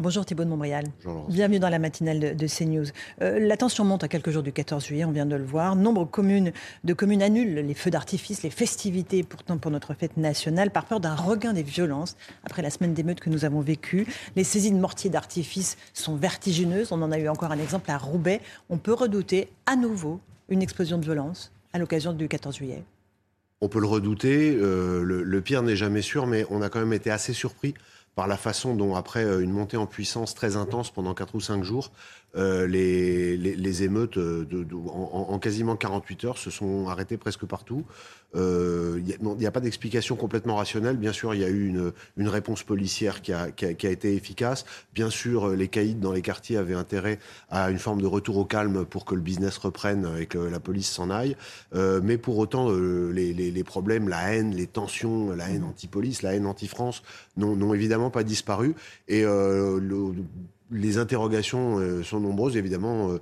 Bonjour 0.00 0.24
Thibault 0.24 0.44
de 0.44 0.48
Montbrial. 0.48 0.84
Bienvenue 1.28 1.58
dans 1.58 1.68
la 1.70 1.80
matinale 1.80 2.20
de, 2.20 2.32
de 2.32 2.46
CNews. 2.46 2.84
Euh, 3.20 3.40
la 3.40 3.56
tension 3.56 3.84
monte 3.84 4.04
à 4.04 4.08
quelques 4.08 4.30
jours 4.30 4.44
du 4.44 4.52
14 4.52 4.86
juillet, 4.86 5.04
on 5.04 5.10
vient 5.10 5.26
de 5.26 5.34
le 5.34 5.42
voir. 5.44 5.74
Nombre 5.74 6.04
communes, 6.04 6.52
de 6.84 6.94
communes 6.94 7.20
annulent 7.20 7.54
les 7.66 7.74
feux 7.74 7.90
d'artifice, 7.90 8.44
les 8.44 8.50
festivités 8.50 9.24
pourtant 9.24 9.58
pour 9.58 9.72
notre 9.72 9.94
fête 9.94 10.16
nationale, 10.16 10.70
par 10.70 10.84
peur 10.84 11.00
d'un 11.00 11.16
regain 11.16 11.52
des 11.52 11.64
violences 11.64 12.16
après 12.44 12.62
la 12.62 12.70
semaine 12.70 12.94
d'émeutes 12.94 13.18
que 13.18 13.28
nous 13.28 13.44
avons 13.44 13.60
vécue. 13.60 14.06
Les 14.36 14.44
saisies 14.44 14.70
de 14.70 14.76
mortiers 14.78 15.10
d'artifice 15.10 15.76
sont 15.94 16.14
vertigineuses. 16.14 16.92
On 16.92 17.02
en 17.02 17.10
a 17.10 17.18
eu 17.18 17.28
encore 17.28 17.50
un 17.50 17.58
exemple 17.58 17.90
à 17.90 17.98
Roubaix. 17.98 18.40
On 18.70 18.78
peut 18.78 18.94
redouter 18.94 19.48
à 19.66 19.74
nouveau 19.74 20.20
une 20.48 20.62
explosion 20.62 20.98
de 20.98 21.04
violence 21.04 21.50
à 21.72 21.78
l'occasion 21.80 22.12
du 22.12 22.28
14 22.28 22.56
juillet. 22.56 22.84
On 23.60 23.68
peut 23.68 23.80
le 23.80 23.88
redouter. 23.88 24.56
euh, 24.56 25.02
le, 25.02 25.24
le 25.24 25.40
pire 25.40 25.64
n'est 25.64 25.74
jamais 25.74 26.02
sûr, 26.02 26.28
mais 26.28 26.46
on 26.50 26.62
a 26.62 26.68
quand 26.68 26.78
même 26.78 26.92
été 26.92 27.10
assez 27.10 27.32
surpris 27.32 27.74
par 28.18 28.26
la 28.26 28.36
façon 28.36 28.74
dont, 28.74 28.96
après 28.96 29.24
euh, 29.24 29.38
une 29.38 29.52
montée 29.52 29.76
en 29.76 29.86
puissance 29.86 30.34
très 30.34 30.56
intense 30.56 30.90
pendant 30.90 31.14
4 31.14 31.36
ou 31.36 31.40
5 31.40 31.62
jours, 31.62 31.92
euh, 32.36 32.66
les, 32.66 33.82
émeutes 33.84 34.18
euh, 34.18 34.44
en, 34.92 35.28
en 35.30 35.38
quasiment 35.38 35.76
48 35.76 36.24
heures 36.24 36.38
se 36.38 36.50
sont 36.50 36.88
arrêtées 36.88 37.16
presque 37.16 37.46
partout. 37.46 37.84
Il 38.34 39.02
n'y 39.22 39.46
a, 39.46 39.50
pas 39.50 39.60
d'explication 39.60 40.14
complètement 40.14 40.56
rationnelle. 40.56 40.98
Bien 40.98 41.14
sûr, 41.14 41.34
il 41.34 41.40
y 41.40 41.44
a 41.44 41.48
eu 41.48 41.66
une, 41.66 42.28
réponse 42.28 42.62
policière 42.62 43.22
qui 43.22 43.32
a, 43.32 43.48
été 43.50 44.14
efficace. 44.14 44.66
Bien 44.92 45.08
sûr, 45.08 45.48
les 45.56 45.68
caïds 45.68 45.94
dans 45.94 46.12
les 46.12 46.20
quartiers 46.20 46.58
avaient 46.58 46.74
intérêt 46.74 47.20
à 47.48 47.70
une 47.70 47.78
forme 47.78 48.02
de 48.02 48.06
retour 48.06 48.36
au 48.36 48.44
calme 48.44 48.84
pour 48.84 49.06
que 49.06 49.14
le 49.14 49.22
business 49.22 49.56
reprenne 49.56 50.06
et 50.20 50.26
que 50.26 50.36
la 50.36 50.60
police 50.60 50.90
s'en 50.90 51.08
aille. 51.08 51.36
Mais 51.74 52.18
pour 52.18 52.36
autant, 52.36 52.70
les, 52.70 53.64
problèmes, 53.64 54.10
la 54.10 54.34
haine, 54.34 54.54
les 54.54 54.66
tensions, 54.66 55.30
la 55.30 55.48
haine 55.48 55.64
anti-police, 55.64 56.20
la 56.20 56.34
haine 56.34 56.44
anti-France 56.44 57.02
n'ont 57.38 57.56
n'ont 57.56 57.72
pas 58.10 58.24
disparu. 58.24 58.74
Et 59.08 59.24
euh, 59.24 59.78
le- 59.80 60.12
les 60.70 60.98
interrogations 60.98 61.78
euh, 61.78 62.02
sont 62.02 62.20
nombreuses. 62.20 62.56
Évidemment, 62.58 63.08
euh, 63.10 63.18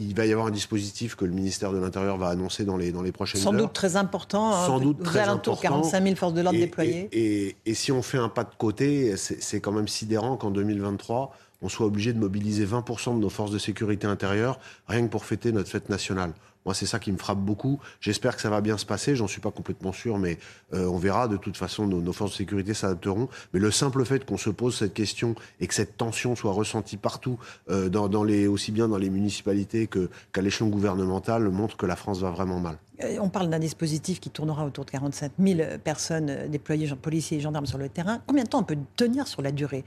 il 0.00 0.14
va 0.16 0.26
y 0.26 0.32
avoir 0.32 0.48
un 0.48 0.50
dispositif 0.50 1.14
que 1.14 1.24
le 1.24 1.30
ministère 1.30 1.72
de 1.72 1.78
l'Intérieur 1.78 2.18
va 2.18 2.26
annoncer 2.28 2.64
dans 2.64 2.76
les, 2.76 2.90
dans 2.90 3.02
les 3.02 3.12
prochaines 3.12 3.40
Sans 3.40 3.52
heures. 3.54 3.60
doute 3.60 3.72
très 3.72 3.94
important. 3.94 4.52
hein, 4.52 4.66
Sans 4.66 4.80
doute 4.80 5.00
très 5.02 5.20
important. 5.20 5.54
45 5.62 6.02
000 6.02 6.16
forces 6.16 6.34
de 6.34 6.40
l'ordre 6.40 6.58
déployées. 6.58 7.08
Et, 7.12 7.46
et- 7.50 7.56
et 7.66 7.74
si 7.74 7.92
on 7.92 8.02
fait 8.02 8.18
un 8.18 8.28
pas 8.28 8.42
de 8.42 8.54
côté, 8.58 9.14
c'est 9.16 9.60
quand 9.60 9.70
même 9.72 9.86
sidérant 9.86 10.36
qu'en 10.36 10.50
2023, 10.50 11.32
on 11.62 11.68
soit 11.68 11.86
obligé 11.86 12.12
de 12.12 12.18
mobiliser 12.18 12.66
20% 12.66 13.14
de 13.16 13.20
nos 13.20 13.30
forces 13.30 13.50
de 13.50 13.58
sécurité 13.58 14.06
intérieure 14.06 14.58
rien 14.88 15.02
que 15.06 15.10
pour 15.10 15.24
fêter 15.24 15.52
notre 15.52 15.70
fête 15.70 15.88
nationale. 15.88 16.32
Moi, 16.64 16.74
c'est 16.74 16.86
ça 16.86 17.00
qui 17.00 17.10
me 17.10 17.16
frappe 17.16 17.40
beaucoup. 17.40 17.80
J'espère 18.00 18.36
que 18.36 18.42
ça 18.42 18.48
va 18.50 18.60
bien 18.60 18.78
se 18.78 18.86
passer. 18.86 19.16
J'en 19.16 19.26
suis 19.26 19.40
pas 19.40 19.50
complètement 19.50 19.92
sûr, 19.92 20.18
mais 20.18 20.38
euh, 20.74 20.86
on 20.86 20.96
verra. 20.96 21.26
De 21.26 21.36
toute 21.36 21.56
façon, 21.56 21.86
nos, 21.86 22.12
forces 22.12 22.32
de 22.32 22.36
sécurité 22.36 22.72
s'adapteront. 22.72 23.28
Mais 23.52 23.58
le 23.58 23.70
simple 23.72 24.04
fait 24.04 24.24
qu'on 24.24 24.36
se 24.36 24.50
pose 24.50 24.76
cette 24.76 24.94
question 24.94 25.34
et 25.58 25.66
que 25.66 25.74
cette 25.74 25.96
tension 25.96 26.36
soit 26.36 26.52
ressentie 26.52 26.96
partout, 26.96 27.36
euh, 27.68 27.88
dans, 27.88 28.22
les, 28.22 28.46
aussi 28.46 28.70
bien 28.70 28.86
dans 28.86 28.98
les 28.98 29.10
municipalités 29.10 29.88
que- 29.88 30.08
qu'à 30.32 30.40
l'échelon 30.40 30.68
gouvernemental, 30.68 31.48
montre 31.48 31.76
que 31.76 31.86
la 31.86 31.96
France 31.96 32.20
va 32.20 32.30
vraiment 32.30 32.60
mal. 32.60 32.78
Euh, 33.02 33.16
On 33.20 33.28
parle 33.28 33.50
d'un 33.50 33.58
dispositif 33.58 34.20
qui 34.20 34.30
tournera 34.30 34.64
autour 34.64 34.84
de 34.84 34.90
45 34.90 35.32
000 35.40 35.78
personnes 35.82 36.48
déployées, 36.48 36.88
policiers 36.94 37.38
et 37.38 37.40
gendarmes 37.40 37.66
sur 37.66 37.78
le 37.78 37.88
terrain. 37.88 38.20
Combien 38.28 38.44
de 38.44 38.48
temps 38.48 38.60
on 38.60 38.64
peut 38.64 38.78
tenir 38.94 39.26
sur 39.26 39.42
la 39.42 39.50
durée? 39.50 39.84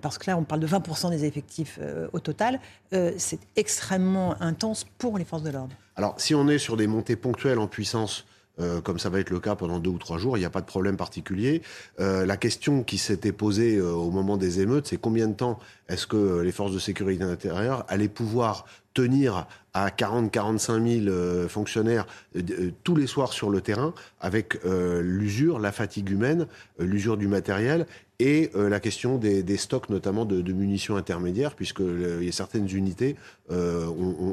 Parce 0.00 0.18
que 0.18 0.30
là, 0.30 0.36
on 0.36 0.44
parle 0.44 0.60
de 0.60 0.66
20% 0.66 1.10
des 1.10 1.24
effectifs 1.24 1.78
euh, 1.80 2.08
au 2.12 2.20
total. 2.20 2.60
Euh, 2.92 3.12
c'est 3.18 3.40
extrêmement 3.56 4.40
intense 4.40 4.84
pour 4.98 5.18
les 5.18 5.24
forces 5.24 5.42
de 5.42 5.50
l'ordre. 5.50 5.74
Alors, 5.96 6.14
si 6.18 6.34
on 6.34 6.48
est 6.48 6.58
sur 6.58 6.76
des 6.76 6.86
montées 6.86 7.16
ponctuelles 7.16 7.58
en 7.58 7.66
puissance, 7.66 8.26
euh, 8.58 8.80
comme 8.80 8.98
ça 8.98 9.10
va 9.10 9.20
être 9.20 9.30
le 9.30 9.40
cas 9.40 9.54
pendant 9.54 9.78
deux 9.78 9.90
ou 9.90 9.98
trois 9.98 10.18
jours, 10.18 10.36
il 10.36 10.40
n'y 10.40 10.46
a 10.46 10.50
pas 10.50 10.62
de 10.62 10.66
problème 10.66 10.96
particulier. 10.96 11.62
Euh, 12.00 12.24
la 12.24 12.36
question 12.36 12.82
qui 12.82 12.96
s'était 12.96 13.32
posée 13.32 13.76
euh, 13.76 13.92
au 13.92 14.10
moment 14.10 14.36
des 14.36 14.60
émeutes, 14.60 14.86
c'est 14.86 14.96
combien 14.96 15.28
de 15.28 15.34
temps 15.34 15.58
est-ce 15.88 16.06
que 16.06 16.16
euh, 16.16 16.42
les 16.42 16.52
forces 16.52 16.72
de 16.72 16.78
sécurité 16.78 17.24
intérieure 17.24 17.84
allaient 17.88 18.08
pouvoir 18.08 18.64
tenir 18.94 19.46
à 19.74 19.90
40-45 19.90 21.02
000 21.04 21.08
euh, 21.08 21.48
fonctionnaires 21.48 22.06
euh, 22.34 22.40
euh, 22.50 22.70
tous 22.82 22.96
les 22.96 23.06
soirs 23.06 23.34
sur 23.34 23.50
le 23.50 23.60
terrain 23.60 23.92
avec 24.22 24.58
euh, 24.64 25.02
l'usure, 25.02 25.58
la 25.58 25.70
fatigue 25.70 26.08
humaine, 26.08 26.46
euh, 26.80 26.84
l'usure 26.86 27.18
du 27.18 27.28
matériel 27.28 27.86
et 28.18 28.50
euh, 28.54 28.68
la 28.68 28.80
question 28.80 29.18
des, 29.18 29.42
des 29.42 29.56
stocks 29.56 29.90
notamment 29.90 30.24
de, 30.24 30.40
de 30.40 30.52
munitions 30.52 30.96
intermédiaires 30.96 31.54
puisque 31.54 31.80
il 31.80 32.24
y 32.24 32.28
a 32.28 32.32
certaines 32.32 32.68
unités 32.74 33.16
euh, 33.50 33.86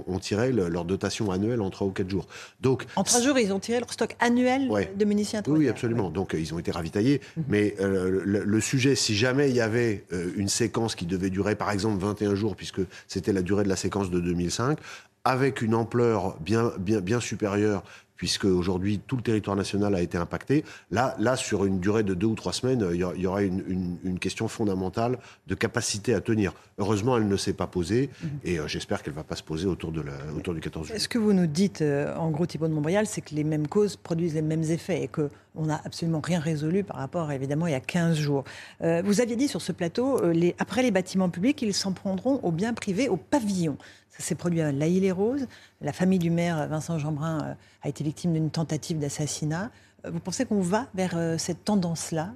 ont, 0.08 0.20
tiré 0.20 0.52
le- 0.52 0.70
leur 0.70 0.86
dotation 0.86 1.32
annuelle 1.32 1.62
en 1.62 1.70
3 1.70 1.88
ou 1.88 1.92
4 1.92 2.10
jours. 2.10 2.28
Donc 2.62 2.86
En 2.96 3.04
trois 3.04 3.22
jours, 3.22 3.38
ils 3.38 3.52
ont 3.52 3.60
tiré 3.60 3.80
leur 3.80 3.92
stock 3.92 4.16
annuel 4.20 4.70
Ouais. 4.70 4.92
de 4.98 5.06
munitions 5.06 5.40
oui, 5.40 5.44
oui, 5.44 5.70
intermédiaires. 5.70 5.74
absolument. 5.74 6.10
Donc, 6.10 6.34
euh, 6.34 6.40
ils 6.40 6.54
ont 6.54 6.60
été 6.60 6.72
ravitaillés. 6.72 7.20
Mais 7.48 7.76
euh, 7.82 8.22
le, 8.24 8.44
le 8.44 8.62
sujet, 8.62 8.96
si 8.96 9.16
jamais 9.16 9.50
il 9.50 9.56
y 9.56 9.62
avait 9.62 10.06
une 10.36 10.48
séquence 10.50 10.96
qui 10.96 11.06
devait 11.06 11.30
durer, 11.30 11.56
par 11.56 11.70
exemple, 11.72 12.02
21 12.04 12.36
jours, 12.36 12.56
puisque 12.56 12.82
c'était 13.08 13.34
la 13.34 13.42
durée 13.42 13.64
de 13.64 13.70
la 13.70 13.76
séquence 13.76 14.10
de 14.10 14.20
2005, 14.20 14.80
avec 15.26 15.62
une 15.62 15.74
ampleur 15.76 16.38
bien, 16.42 16.72
bien, 16.80 17.00
bien 17.00 17.20
supérieure, 17.22 17.84
puisque 18.16 18.46
aujourd'hui 18.46 19.00
tout 19.06 19.16
le 19.18 19.22
territoire 19.24 19.56
national 19.56 19.96
a 19.96 20.02
été 20.02 20.18
impacté, 20.18 20.64
là, 20.92 21.16
là 21.20 21.36
sur 21.36 21.66
une 21.66 21.80
durée 21.80 22.04
de 22.04 22.14
deux 22.14 22.28
ou 22.28 22.36
trois 22.36 22.54
semaines, 22.54 22.86
il 22.94 22.98
y, 22.98 23.26
aura 23.28 23.42
une, 23.44 23.64
une- 23.68 23.98
une 24.04 24.20
question 24.20 24.48
fondamentale 24.48 25.18
de 25.48 25.56
capacité 25.56 26.14
à 26.14 26.22
tenir. 26.22 26.54
Heureusement, 26.78 27.18
elle 27.18 27.28
ne 27.28 27.38
s'est 27.38 27.54
pas 27.54 27.68
posée, 27.68 28.10
et 28.44 28.60
euh, 28.60 28.68
j'espère 28.68 29.04
qu'elle 29.04 29.14
ne 29.14 29.18
va 29.18 29.24
pas 29.24 29.36
se 29.36 29.44
poser 29.44 29.68
autour, 29.68 29.92
de 29.92 30.02
la, 30.02 30.14
autour 30.38 30.54
du 30.54 30.60
14 30.62 30.88
juillet. 30.88 31.00
Ce 31.00 31.08
que 31.08 31.18
vous 31.18 31.34
nous 31.34 31.48
dites, 31.48 31.82
euh, 31.82 32.16
en 32.16 32.30
gros, 32.32 32.46
Thibault 32.46 32.68
de 32.68 32.74
Montbrial, 32.74 33.06
c'est 33.08 33.22
que 33.22 33.36
les 33.36 33.44
mêmes 33.44 33.68
causes 33.68 33.96
produisent 33.96 34.34
les 34.36 34.42
mêmes 34.42 34.64
effets 34.64 35.04
et 35.04 35.08
qu'on 35.08 35.66
n'a 35.66 35.82
absolument 35.84 36.22
rien 36.24 36.40
résolu 36.40 36.84
par 36.84 36.98
rapport, 36.98 37.32
évidemment, 37.32 37.68
il 37.68 37.72
y 37.72 37.76
a 37.76 37.80
15 37.80 38.16
jours. 38.18 38.44
Euh, 38.84 39.02
vous 39.06 39.22
aviez 39.22 39.36
dit 39.36 39.48
sur 39.48 39.62
ce 39.62 39.72
plateau, 39.72 40.32
les- 40.32 40.56
après 40.60 40.82
les 40.84 40.92
bâtiments 40.92 41.30
publics, 41.30 41.62
ils 41.62 41.74
s'en 41.74 41.92
prendront 41.92 42.40
aux 42.44 42.52
biens 42.52 42.74
privés, 42.74 43.10
aux 43.10 43.18
pavillons. 43.18 43.78
Ça 44.10 44.20
s'est 44.24 44.36
produit 44.36 44.62
à 44.62 44.72
La 44.72 44.86
Île-et-Rose. 44.86 45.48
La 45.82 45.92
famille 45.92 46.20
du 46.20 46.30
maire, 46.30 46.68
Vincent 46.68 47.00
Jeanbrun, 47.00 47.56
a 47.82 47.90
été 47.90 48.03
victime 48.04 48.34
d'une 48.34 48.52
tentative 48.52 49.00
d'assassinat. 49.00 49.72
Euh, 50.06 50.12
Vous 50.12 50.20
pensez 50.20 50.46
qu'on 50.46 50.62
va 50.62 50.88
vers 50.94 51.14
euh, 51.16 51.38
cette 51.38 51.64
tendance-là? 51.64 52.34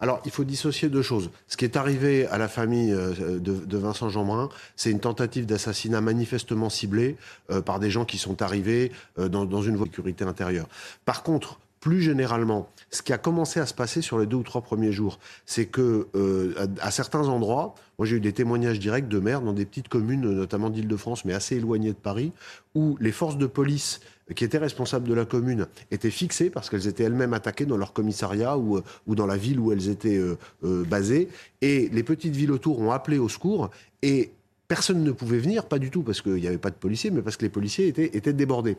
Alors, 0.00 0.20
il 0.24 0.30
faut 0.30 0.44
dissocier 0.44 0.88
deux 0.88 1.02
choses. 1.02 1.30
Ce 1.48 1.56
qui 1.56 1.64
est 1.64 1.76
arrivé 1.76 2.26
à 2.26 2.38
la 2.38 2.48
famille 2.48 2.92
euh, 2.92 3.38
de, 3.40 3.76
Vincent 3.76 4.08
Jeanbrun, 4.08 4.48
c'est 4.76 4.90
une 4.90 5.00
tentative 5.00 5.44
d'assassinat 5.44 6.00
manifestement 6.00 6.70
ciblée 6.70 7.16
par 7.64 7.78
des 7.80 7.90
gens 7.90 8.04
qui 8.04 8.18
sont 8.18 8.40
arrivés 8.42 8.92
euh, 9.18 9.28
dans, 9.28 9.44
dans 9.44 9.62
une 9.62 9.76
voie 9.76 9.86
de 9.86 9.90
sécurité 9.90 10.24
intérieure. 10.24 10.68
Par 11.04 11.22
contre, 11.22 11.58
plus 11.80 12.00
généralement, 12.00 12.68
ce 12.90 13.02
qui 13.02 13.12
a 13.12 13.18
commencé 13.18 13.60
à 13.60 13.66
se 13.66 13.74
passer 13.74 14.02
sur 14.02 14.18
les 14.18 14.26
deux 14.26 14.36
ou 14.36 14.42
trois 14.42 14.62
premiers 14.62 14.92
jours, 14.92 15.18
c'est 15.46 15.66
que 15.66 16.08
euh, 16.14 16.66
à, 16.80 16.90
certains 16.90 17.28
endroits, 17.28 17.74
moi 17.98 18.06
j'ai 18.06 18.16
eu 18.16 18.20
des 18.20 18.32
témoignages 18.32 18.78
directs 18.78 19.08
de 19.08 19.18
maires 19.18 19.42
dans 19.42 19.52
des 19.52 19.64
petites 19.64 19.88
communes, 19.88 20.22
notamment 20.22 20.70
d'Île-de-France, 20.70 21.24
mais 21.24 21.34
assez 21.34 21.56
éloignées 21.56 21.92
de 21.92 21.98
Paris, 21.98 22.32
où 22.74 22.96
les 23.00 23.12
forces 23.12 23.38
de 23.38 23.46
police 23.46 24.00
qui 24.34 24.44
étaient 24.44 24.58
responsables 24.58 25.08
de 25.08 25.14
la 25.14 25.24
commune 25.24 25.66
étaient 25.90 26.10
fixées 26.10 26.50
parce 26.50 26.68
qu'elles 26.68 26.86
étaient 26.86 27.04
elles-mêmes 27.04 27.32
attaquées 27.32 27.64
dans 27.64 27.78
leur 27.78 27.92
commissariat 27.92 28.58
ou, 28.58 28.76
euh, 28.76 28.82
dans 29.06 29.26
la 29.26 29.36
ville 29.36 29.58
où 29.58 29.72
elles 29.72 29.88
étaient 29.88 30.18
euh, 30.18 30.84
basées. 30.84 31.28
Et 31.62 31.88
les 31.90 32.02
petites 32.02 32.36
villes 32.36 32.52
autour 32.52 32.80
ont 32.80 32.90
appelé 32.90 33.18
au 33.18 33.28
secours 33.28 33.70
et 34.02 34.32
personne 34.68 35.02
ne 35.02 35.12
pouvait 35.12 35.38
venir, 35.38 35.66
pas 35.66 35.78
du 35.78 35.90
tout 35.90 36.02
parce 36.02 36.20
qu'il 36.20 36.34
n'y 36.34 36.46
avait 36.46 36.58
pas 36.58 36.70
de 36.70 36.76
policiers, 36.76 37.10
mais 37.10 37.22
parce 37.22 37.36
que 37.36 37.44
les 37.44 37.50
policiers 37.50 37.88
étaient, 37.88 38.16
étaient 38.16 38.34
débordés. 38.34 38.76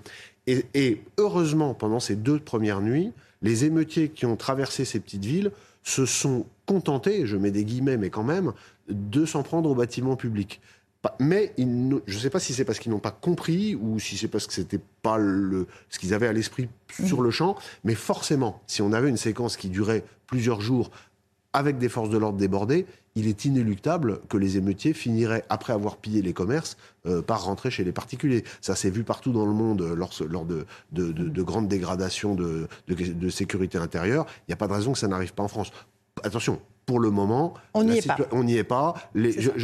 Et, 0.48 0.66
et 0.76 1.02
heureusement, 1.18 1.74
pendant 1.74 2.00
ces 2.00 2.16
deux 2.16 2.40
premières 2.40 2.82
nuits, 2.82 3.12
les 3.42 3.66
émeutiers 3.66 4.10
qui 4.10 4.26
ont 4.26 4.36
traversé 4.36 4.86
ces 4.86 5.00
petites 5.00 5.26
villes 5.26 5.52
se 5.84 6.06
sont 6.06 6.46
contentés, 6.66 7.26
je 7.26 7.38
mets 7.38 7.52
des 7.52 7.66
guillemets, 7.66 7.98
mais 7.98 8.10
quand 8.10 8.24
même, 8.24 8.54
de 8.90 9.26
s'en 9.26 9.44
prendre 9.44 9.70
aux 9.70 9.76
bâtiments 9.76 10.16
publics. 10.16 10.62
Mais 11.20 11.54
ils 11.58 12.02
je 12.08 12.16
ne 12.16 12.20
sais 12.20 12.30
pas 12.30 12.42
si 12.42 12.54
c'est 12.54 12.66
parce 12.66 12.78
qu'ils 12.78 12.92
n'ont 12.92 13.00
pas 13.00 13.12
compris 13.12 13.74
ou 13.76 14.00
si 14.00 14.18
c'est 14.18 14.28
parce 14.28 14.48
que 14.48 14.54
c'était 14.54 14.82
pas 15.02 15.18
le, 15.18 15.66
ce 15.90 15.98
qu'ils 15.98 16.14
avaient 16.14 16.28
à 16.28 16.34
l'esprit 16.34 16.68
sur 17.06 17.22
le 17.22 17.32
champ. 17.32 17.56
Mais 17.86 17.96
forcément, 17.96 18.62
si 18.68 18.82
on 18.82 18.92
avait 18.92 19.08
une 19.08 19.18
séquence 19.18 19.56
qui 19.56 19.70
durait 19.70 20.04
plusieurs 20.28 20.60
jours 20.60 20.92
avec 21.54 21.78
des 21.78 21.90
forces 21.90 22.10
de 22.10 22.18
l'ordre 22.18 22.38
débordées, 22.38 22.86
il 23.16 23.28
est 23.28 23.44
inéluctable 23.46 24.22
que 24.30 24.38
les 24.38 24.58
émeutiers 24.58 24.94
finiraient, 24.94 25.44
après 25.50 25.74
avoir 25.74 25.98
pillé 25.98 26.22
les 26.22 26.32
commerces, 26.34 26.78
euh, 27.08 27.22
par 27.22 27.44
rentrer 27.44 27.72
chez 27.72 27.84
les 27.84 27.92
particuliers. 27.92 28.44
Ça 28.62 28.76
s'est 28.76 28.92
vu 28.92 29.04
partout 29.04 29.32
dans 29.32 29.46
le 29.46 29.52
monde 29.54 29.82
euh, 29.82 29.96
lors, 29.96 30.12
lors 30.30 30.46
de, 30.46 30.66
de- 30.92 31.12
de- 31.12 31.28
de 31.28 31.42
grandes 31.42 31.68
dégradations 31.68 32.36
de, 32.36 32.68
sécurité 33.30 33.78
intérieure. 33.78 34.26
Il 34.42 34.52
n'y 34.52 34.54
a 34.54 34.58
pas 34.58 34.68
de 34.68 34.74
raison 34.74 34.94
que 34.94 35.00
ça 35.00 35.08
n'arrive 35.08 35.34
pas 35.34 35.44
en 35.44 35.48
France. 35.48 35.72
Attention, 36.24 36.60
pour 36.86 37.00
le 37.00 37.10
moment, 37.10 37.54
on 37.74 37.84
n'y 37.84 37.98
est, 37.98 38.08
pas. 38.08 38.18
Est 38.48 38.64
pas. 38.64 38.96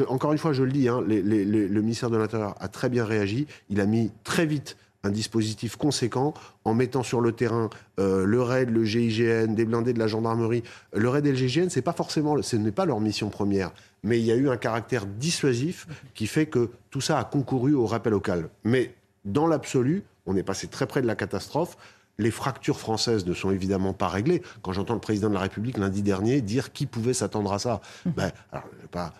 encore 0.07 0.31
une 0.31 0.37
fois, 0.37 0.53
je 0.53 0.63
le 0.63 0.71
dis, 0.71 0.87
hein, 0.87 1.01
le 1.05 1.81
ministère 1.81 2.09
de 2.09 2.17
l'Intérieur 2.17 2.55
a 2.59 2.67
très 2.67 2.89
bien 2.89 3.05
réagi. 3.05 3.45
Il 3.69 3.79
a 3.79 3.85
mis 3.85 4.11
très 4.23 4.45
vite 4.45 4.77
un 5.05 5.11
dispositif 5.11 5.75
conséquent 5.75 6.33
en 6.63 6.73
mettant 6.73 7.03
sur 7.03 7.21
le 7.21 7.31
terrain 7.31 7.69
euh, 7.99 8.25
le 8.25 8.41
RAID, 8.41 8.69
le 8.69 8.83
GIGN, 8.83 9.53
des 9.53 9.65
blindés 9.65 9.93
de 9.93 9.99
la 9.99 10.07
gendarmerie. 10.07 10.63
Le 10.93 11.07
RAID 11.07 11.25
et 11.27 11.31
le 11.31 11.37
GIGN, 11.37 11.69
c'est 11.69 11.81
pas 11.81 11.93
forcément, 11.93 12.41
ce 12.41 12.55
n'est 12.55 12.71
pas 12.71 12.85
leur 12.85 12.99
mission 12.99 13.29
première, 13.29 13.71
mais 14.03 14.19
il 14.19 14.25
y 14.25 14.31
a 14.31 14.35
eu 14.35 14.49
un 14.49 14.57
caractère 14.57 15.05
dissuasif 15.05 15.87
qui 16.13 16.27
fait 16.27 16.47
que 16.47 16.71
tout 16.89 17.01
ça 17.01 17.19
a 17.19 17.23
concouru 17.23 17.73
au 17.73 17.85
rappel 17.85 18.13
local. 18.13 18.49
Mais 18.63 18.95
dans 19.23 19.47
l'absolu, 19.47 20.03
on 20.25 20.35
est 20.35 20.43
passé 20.43 20.67
très 20.67 20.87
près 20.87 21.01
de 21.01 21.07
la 21.07 21.15
catastrophe. 21.15 21.77
Les 22.17 22.31
fractures 22.31 22.79
françaises 22.79 23.25
ne 23.25 23.33
sont 23.33 23.51
évidemment 23.51 23.93
pas 23.93 24.07
réglées. 24.07 24.41
Quand 24.61 24.71
j'entends 24.71 24.93
le 24.93 25.01
président 25.01 25.29
de 25.29 25.33
la 25.33 25.41
République 25.41 25.77
lundi 25.77 26.01
dernier 26.01 26.41
dire 26.41 26.71
qui 26.71 26.85
pouvait 26.85 27.13
s'attendre 27.13 27.51
à 27.51 27.59
ça, 27.59 27.81
ben, 28.05 28.31
alors, 28.51 28.69
pas, 28.89 29.13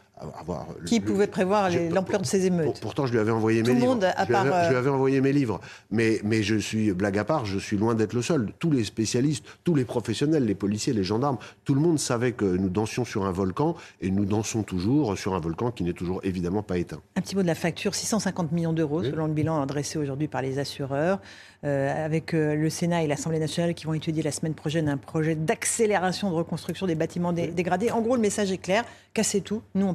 qui 0.86 1.00
pouvait 1.00 1.28
prévoir 1.28 1.70
l'ampleur 1.92 2.22
de 2.22 2.26
ces 2.26 2.46
émeutes 2.46 2.80
Pourtant, 2.82 3.06
je 3.06 3.12
lui 3.12 3.20
avais 3.20 3.32
envoyé 3.32 3.64
mes 3.64 3.74
livres. 3.74 3.86
Monde, 3.86 4.04
à 4.06 4.26
je, 4.26 4.32
part, 4.32 4.44
lui 4.46 4.52
avais, 4.52 4.66
je, 4.66 4.70
lui 4.70 4.78
avais, 4.78 4.90
envoyé 4.90 5.22
mes 5.22 5.34
livres. 5.34 5.60
Mais, 5.92 6.22
mais 6.24 6.42
je 6.42 6.56
suis, 6.56 6.94
blague 6.94 7.18
à 7.18 7.26
part, 7.26 7.46
je 7.46 7.60
suis 7.60 7.78
loin 7.78 7.96
d'être 7.96 8.14
le 8.14 8.22
seul. 8.22 8.52
Tous 8.60 8.72
les 8.72 8.84
spécialistes, 8.84 9.46
tous 9.64 9.76
les 9.76 9.86
professionnels, 9.86 10.46
les 10.46 10.56
policiers, 10.56 10.94
les 10.94 11.04
gendarmes, 11.04 11.38
tout 11.66 11.76
le 11.76 11.82
monde 11.82 12.00
savait 12.00 12.32
que 12.32 12.46
nous 12.46 12.70
dansions 12.70 13.04
sur 13.04 13.26
un 13.26 13.32
volcan 13.32 13.76
et 14.02 14.10
nous 14.10 14.26
dansons 14.26 14.64
toujours 14.64 15.18
sur 15.18 15.36
un 15.36 15.40
volcan 15.40 15.72
qui 15.72 15.84
n'est 15.84 15.94
toujours 15.94 16.22
évidemment 16.24 16.64
pas 16.64 16.78
éteint. 16.78 17.02
Un 17.18 17.22
petit 17.22 17.36
mot 17.36 17.42
de 17.42 17.48
la 17.48 17.56
facture 17.56 17.94
650 17.94 18.52
millions 18.52 18.74
d'euros, 18.74 19.04
selon 19.04 19.28
le 19.28 19.34
bilan 19.34 19.62
adressé 19.62 20.00
aujourd'hui 20.00 20.28
par 20.28 20.42
les 20.42 20.60
assureurs. 20.60 21.20
Euh, 21.64 22.06
avec 22.06 22.36
euh, 22.36 22.54
le 22.54 22.70
Sénat 22.70 23.02
et 23.02 23.08
l'Assemblée 23.08 23.40
nationale 23.40 23.74
qui 23.74 23.88
vont 23.88 23.96
étudier 23.96 24.22
la 24.22 24.32
semaine 24.32 24.54
prochaine 24.54 24.88
un 24.88 24.98
projet 24.98 25.34
d'accélération 25.34 26.30
de 26.30 26.36
reconstruction 26.36 26.86
des 26.86 26.94
bâtiments 26.94 27.34
dégradés. 27.34 27.90
En 27.90 28.02
gros, 28.02 28.16
le 28.16 28.22
message 28.22 28.52
est 28.52 28.60
clair 28.60 28.84
cassez 29.16 29.40
tout, 29.42 29.64
nous 29.74 29.88
on 29.88 29.94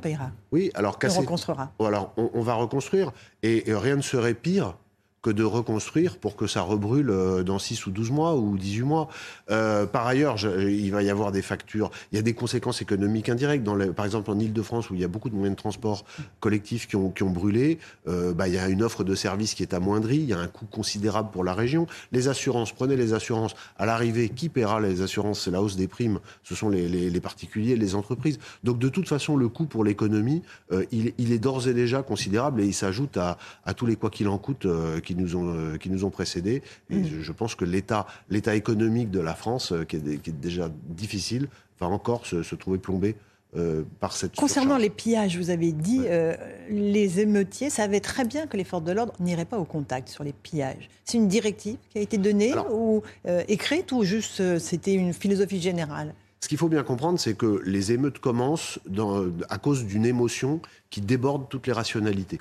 Oui, 0.52 0.70
alors 0.74 0.98
casser. 0.98 1.18
On 1.18 1.22
reconstruira. 1.22 1.72
Alors 1.80 2.12
on, 2.16 2.40
va 2.42 2.54
reconstruire 2.54 3.12
et 3.42 3.64
rien 3.68 3.96
ne 3.96 4.02
serait 4.02 4.34
pire 4.34 4.74
que 5.22 5.30
de 5.30 5.44
reconstruire 5.44 6.16
pour 6.16 6.34
que 6.34 6.46
ça 6.46 6.62
rebrûle 6.62 7.10
euh, 7.10 7.42
dans 7.42 7.58
6 7.58 7.86
ou 7.86 7.90
12 7.90 8.10
mois 8.10 8.36
ou 8.36 8.56
18 8.56 8.82
mois. 8.82 9.08
Euh, 9.50 9.86
par 9.86 10.06
ailleurs, 10.06 10.36
il 10.38 10.90
va 10.90 11.02
y 11.02 11.10
avoir 11.10 11.30
des 11.30 11.42
factures. 11.42 11.90
Il 12.12 12.16
y 12.16 12.18
a 12.18 12.22
des 12.22 12.32
conséquences 12.32 12.80
économiques 12.80 13.28
indirectes. 13.28 13.66
Par 13.94 14.04
exemple, 14.06 14.30
en 14.30 14.38
Ile-de-France, 14.38 14.90
où 14.90 14.94
il 14.94 15.00
y 15.00 15.04
a 15.04 15.08
beaucoup 15.08 15.28
de 15.28 15.34
moyens 15.34 15.56
de 15.56 15.60
transport 15.60 16.04
collectifs 16.40 16.88
qui 16.88 16.96
ont, 16.96 17.10
qui 17.10 17.22
ont 17.22 17.30
brûlé, 17.30 17.78
euh, 18.08 18.32
bah, 18.32 18.48
il 18.48 18.54
y 18.54 18.58
a 18.58 18.68
une 18.68 18.82
offre 18.82 19.04
de 19.04 19.14
services 19.14 19.54
qui 19.54 19.62
est 19.62 19.74
amoindrie. 19.74 20.16
Il 20.16 20.28
y 20.28 20.32
a 20.32 20.38
un 20.38 20.48
coût 20.48 20.66
considérable 20.66 21.30
pour 21.30 21.44
la 21.44 21.52
région. 21.52 21.86
Les 22.12 22.28
assurances, 22.28 22.72
prenez 22.72 22.96
les 22.96 23.12
assurances. 23.12 23.54
À 23.78 23.84
l'arrivée, 23.84 24.30
qui 24.30 24.48
paiera 24.48 24.80
les 24.80 25.02
assurances? 25.02 25.42
C'est 25.44 25.50
la 25.50 25.60
hausse 25.60 25.76
des 25.76 25.88
primes. 25.88 26.20
Ce 26.42 26.54
sont 26.54 26.70
les, 26.70 27.20
particuliers, 27.20 27.76
les 27.76 27.94
entreprises. 27.94 28.38
Donc, 28.64 28.78
de 28.78 28.88
toute 28.88 29.08
façon, 29.08 29.36
le 29.36 29.48
coût 29.48 29.66
pour 29.66 29.84
l'économie, 29.84 30.42
il, 30.90 31.32
est 31.32 31.38
d'ores 31.38 31.68
et 31.68 31.74
déjà 31.74 32.02
considérable 32.02 32.62
et 32.62 32.66
il 32.66 32.72
s'ajoute 32.72 33.18
à, 33.18 33.36
à 33.64 33.74
tous 33.74 33.84
les 33.84 33.96
quoi 33.96 34.08
qu'il 34.08 34.28
en 34.28 34.38
coûte 34.38 34.66
qui 35.10 35.16
nous 35.16 35.34
ont, 35.34 35.54
euh, 35.54 35.76
qui 35.76 35.90
nous 35.90 36.04
ont 36.04 36.10
précédés. 36.10 36.62
Et 36.88 36.96
mm. 36.96 37.20
je, 37.20 37.32
pense 37.32 37.56
que 37.56 37.64
l'état, 37.64 38.06
économique 38.54 39.10
de 39.10 39.20
la 39.20 39.34
France, 39.34 39.72
euh, 39.72 39.84
qui 39.84 39.96
est, 39.96 40.22
qui 40.22 40.30
est, 40.30 40.40
déjà 40.40 40.70
difficile, 40.88 41.48
va 41.80 41.88
encore 41.88 42.26
se, 42.26 42.42
se 42.44 42.54
trouver 42.54 42.78
plombé 42.78 43.16
euh, 43.56 43.82
par 43.98 44.12
cette 44.12 44.36
Concernant 44.36 44.76
les 44.76 44.90
pillages, 44.90 45.36
vous 45.36 45.50
avez 45.50 45.72
dit, 45.72 46.02
euh, 46.04 46.36
les 46.68 47.18
émeutiers 47.18 47.70
savaient 47.70 47.98
très 47.98 48.24
bien 48.24 48.46
que 48.46 48.56
les 48.56 48.62
forces 48.62 48.84
de 48.84 48.92
l'ordre 48.92 49.14
n'iraient 49.18 49.44
pas 49.44 49.58
au 49.58 49.64
contact 49.64 50.08
sur 50.08 50.22
les 50.22 50.32
pillages. 50.32 50.88
C'est 51.04 51.18
une 51.18 51.26
directive 51.26 51.78
qui 51.90 51.98
a 51.98 52.00
été 52.00 52.16
donnée 52.16 52.54
ou 52.70 53.02
écrite 53.48 53.90
ou 53.90 54.04
juste 54.04 54.58
c'était 54.58 54.94
une 54.94 55.12
philosophie 55.12 55.60
générale? 55.60 56.14
Ce 56.38 56.48
qu'il 56.48 56.58
faut 56.58 56.68
bien 56.68 56.84
comprendre, 56.84 57.18
c'est 57.18 57.34
que 57.34 57.60
les 57.66 57.90
émeutes 57.90 58.20
commencent 58.20 58.78
dans, 58.88 59.24
à 59.48 59.58
cause 59.58 59.84
d'une 59.84 60.06
émotion 60.06 60.60
qui 60.88 61.00
déborde 61.00 61.48
toutes 61.48 61.66
les 61.66 61.72
rationalités. 61.72 62.40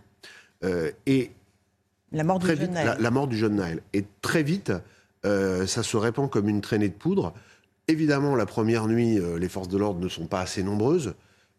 et 1.07 1.31
la 2.11 2.23
mort 2.23 2.39
du 2.39 2.47
jeune 2.47 2.71
Naël. 2.71 2.97
La, 2.99 3.11
mort 3.11 3.27
du 3.27 3.37
jeune 3.37 3.55
Naël. 3.55 3.81
Et 3.93 4.05
très 4.21 4.43
vite, 4.43 4.71
euh, 5.25 5.67
ça 5.67 5.83
se 5.83 5.97
répand 5.97 6.29
comme 6.29 6.49
une 6.49 6.61
traînée 6.61 6.89
de 6.89 6.93
poudre. 6.93 7.33
Évidemment, 7.87 8.35
la 8.35 8.45
première 8.45 8.87
nuit, 8.87 9.19
euh, 9.19 9.37
les 9.37 9.49
forces 9.49 9.67
de 9.67 9.77
l'ordre 9.77 9.99
ne 9.99 10.09
sont 10.09 10.25
pas 10.25 10.41
assez 10.41 10.63
nombreuses. 10.63 11.13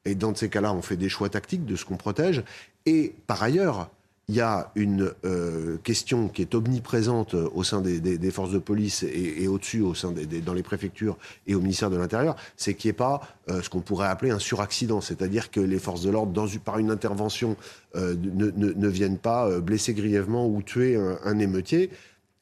Et 0.04 0.14
dans 0.14 0.34
ces 0.34 0.48
cas-là, 0.48 0.72
on 0.72 0.82
fait 0.82 0.96
des 0.96 1.08
choix 1.08 1.28
tactiques 1.28 1.66
de 1.66 1.76
ce 1.76 1.84
qu'on 1.84 1.96
protège. 1.96 2.42
Et 2.86 3.14
par 3.26 3.42
ailleurs, 3.42 3.90
il 4.30 4.36
y 4.36 4.40
a 4.40 4.70
une 4.76 5.12
euh, 5.24 5.76
question 5.82 6.28
qui 6.28 6.42
est 6.42 6.54
omniprésente 6.54 7.34
au 7.34 7.64
sein 7.64 7.80
des, 7.80 8.30
forces 8.30 8.52
de 8.52 8.60
police 8.60 9.02
et, 9.02 9.48
au-dessus, 9.48 9.82
dans 10.46 10.54
les 10.54 10.62
préfectures 10.62 11.18
et 11.48 11.56
au 11.56 11.60
ministère 11.60 11.90
de 11.90 11.96
l'Intérieur, 11.96 12.36
c'est 12.56 12.74
qu'il 12.74 12.88
n'y 12.88 12.90
ait 12.90 12.92
pas 12.92 13.22
euh, 13.50 13.60
ce 13.60 13.68
qu'on 13.68 13.80
pourrait 13.80 14.06
appeler 14.06 14.30
un 14.30 14.38
suraccident, 14.38 15.00
c'est-à-dire 15.00 15.50
que 15.50 15.58
les 15.58 15.80
forces 15.80 16.02
de 16.02 16.10
l'ordre, 16.10 16.48
par 16.64 16.78
une 16.78 16.92
intervention, 16.92 17.56
euh, 17.96 18.14
ne, 18.14 18.88
viennent 18.88 19.18
pas 19.18 19.58
blesser 19.58 19.94
grièvement 19.94 20.46
ou 20.46 20.62
tuer 20.62 20.96
un 21.24 21.38
émeutier. 21.40 21.90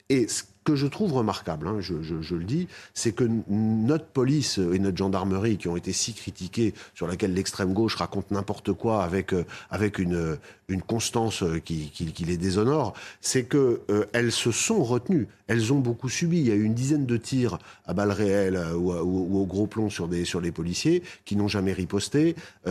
Et 0.08 0.26
que 0.69 0.76
je 0.76 0.87
trouve 0.87 1.14
remarquable, 1.14 1.66
hein, 1.66 1.78
je, 1.81 1.94
le 2.34 2.44
dis, 2.44 2.69
c'est 2.93 3.12
que 3.12 3.26
notre 3.49 4.05
police 4.05 4.58
et 4.58 4.78
notre 4.78 4.99
gendarmerie, 4.99 5.56
qui 5.56 5.66
ont 5.66 5.78
été 5.78 5.94
si 5.94 6.12
critiquées, 6.12 6.75
sur 6.94 7.06
laquelle 7.06 7.32
l'extrême 7.32 7.72
gauche 7.72 7.94
raconte 7.94 8.31
n'importe 8.31 8.75
quoi 8.75 9.02
avec, 9.02 9.32
euh, 9.32 9.46
avec 9.70 9.99
une, 9.99 10.37
une 10.69 10.82
constance 10.82 11.43
qui, 11.64 11.90
qui, 11.90 12.25
les 12.26 12.37
déshonore, 12.37 12.93
c'est 13.22 13.44
qu'elles 13.44 13.78
euh, 13.90 14.31
se 14.31 14.50
sont 14.50 14.84
retenues. 14.84 15.26
Elles 15.46 15.72
ont 15.72 15.78
beaucoup 15.78 16.11
subi. 16.11 16.40
Il 16.40 16.46
y 16.49 16.52
a 16.52 16.54
eu 16.54 16.64
une 16.64 16.75
dizaine 16.75 17.06
de 17.06 17.16
tirs 17.16 17.58
à 17.87 17.94
balles 17.94 18.12
réelles 18.12 18.56
euh, 18.56 18.75
ou, 18.75 19.40
au 19.40 19.46
gros 19.46 19.66
plomb 19.66 19.88
sur, 19.88 20.06
des, 20.06 20.26
sur 20.26 20.43
les 20.43 20.52
policiers 20.52 21.02
qui 21.25 21.37
n'ont 21.37 21.49
jamais 21.49 21.72
riposté. 21.72 22.37
Mmh. 22.66 22.70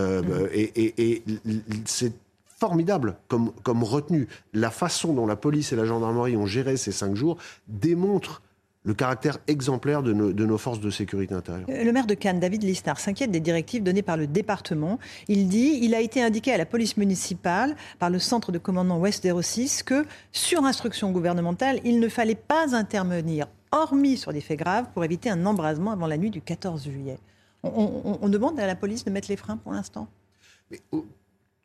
Et, 0.53 0.61
et, 0.61 1.13
et 1.13 1.23
c'est 1.85 2.13
formidable 2.59 3.17
comme, 3.27 3.51
comme 3.63 3.83
retenue. 3.83 4.27
La 4.53 4.71
façon 4.71 5.13
dont 5.13 5.27
la 5.27 5.35
police 5.35 5.71
et 5.73 5.75
la 5.75 5.85
gendarmerie 5.85 6.35
ont 6.35 6.45
géré 6.45 6.77
ces 6.77 6.91
cinq 6.91 7.15
jours 7.15 7.37
démontre 7.67 8.41
le 8.87 8.93
caractère 8.93 9.37
exemplaire 9.47 10.01
de 10.01 10.13
nos, 10.13 10.57
forces 10.57 10.79
de 10.79 10.89
sécurité 10.89 11.33
intérieure. 11.33 11.67
Le 11.67 11.91
maire 11.91 12.07
de 12.07 12.13
Cannes, 12.13 12.39
David 12.39 12.63
Lisnard, 12.63 13.01
s'inquiète 13.01 13.31
des 13.31 13.41
directives 13.41 13.83
données 13.83 14.01
par 14.01 14.15
le 14.15 14.27
département. 14.27 14.97
Il 15.27 15.49
dit 15.49 15.79
il 15.81 15.93
a 15.93 15.99
été 15.99 16.23
indiqué 16.23 16.53
à 16.53 16.57
la 16.57 16.65
police 16.65 16.95
municipale, 16.95 17.75
par 17.99 18.09
le 18.09 18.17
centre 18.17 18.53
de 18.53 18.57
commandement 18.57 18.97
Ouest 18.97 19.27
06, 19.41 19.83
que, 19.83 20.05
sur 20.31 20.63
instruction 20.63 21.11
gouvernementale, 21.11 21.81
il 21.83 21.99
ne 21.99 22.07
fallait 22.07 22.35
pas 22.35 22.73
intervenir, 22.77 23.47
hormis 23.73 24.15
sur 24.15 24.31
des 24.31 24.39
faits 24.39 24.59
graves, 24.59 24.85
pour 24.93 25.03
éviter 25.03 25.29
un 25.29 25.45
embrasement 25.45 25.91
avant 25.91 26.07
la 26.07 26.17
nuit 26.17 26.31
du 26.31 26.41
14 26.41 26.85
juillet. 26.85 27.19
On, 27.63 28.29
demande 28.29 28.57
à 28.57 28.67
la 28.67 28.75
police 28.75 29.03
de 29.03 29.11
mettre 29.11 29.27
les 29.29 29.35
freins 29.35 29.57
pour 29.57 29.73
l'instant? 29.73 30.07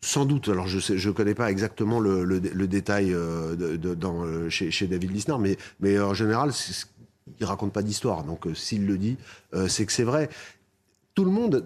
Sans 0.05 0.27
doute, 0.27 0.49
alors 0.49 0.67
je 0.67 1.09
ne 1.09 1.13
connais 1.13 1.35
pas 1.35 1.51
exactement 1.51 2.01
le, 2.01 2.41
détail 2.67 3.15
euh, 3.15 3.57
euh, 3.57 4.51
chez, 4.51 4.87
David 4.89 5.13
Lisnard, 5.13 5.39
mais, 5.39 5.57
mais 5.79 5.99
en 6.01 6.13
général, 6.13 6.51
il 7.39 7.47
raconte 7.47 7.73
pas 7.73 7.83
d'histoire. 7.83 8.25
Donc 8.25 8.47
euh, 8.49 8.55
s'il 8.55 8.85
le 8.87 8.99
dit, 8.99 9.17
c'est 9.69 9.87
que 9.87 9.93
c'est 9.93 10.03
vrai. 10.03 10.29
Tout 11.15 11.25
le, 11.25 11.31
monde, 11.31 11.65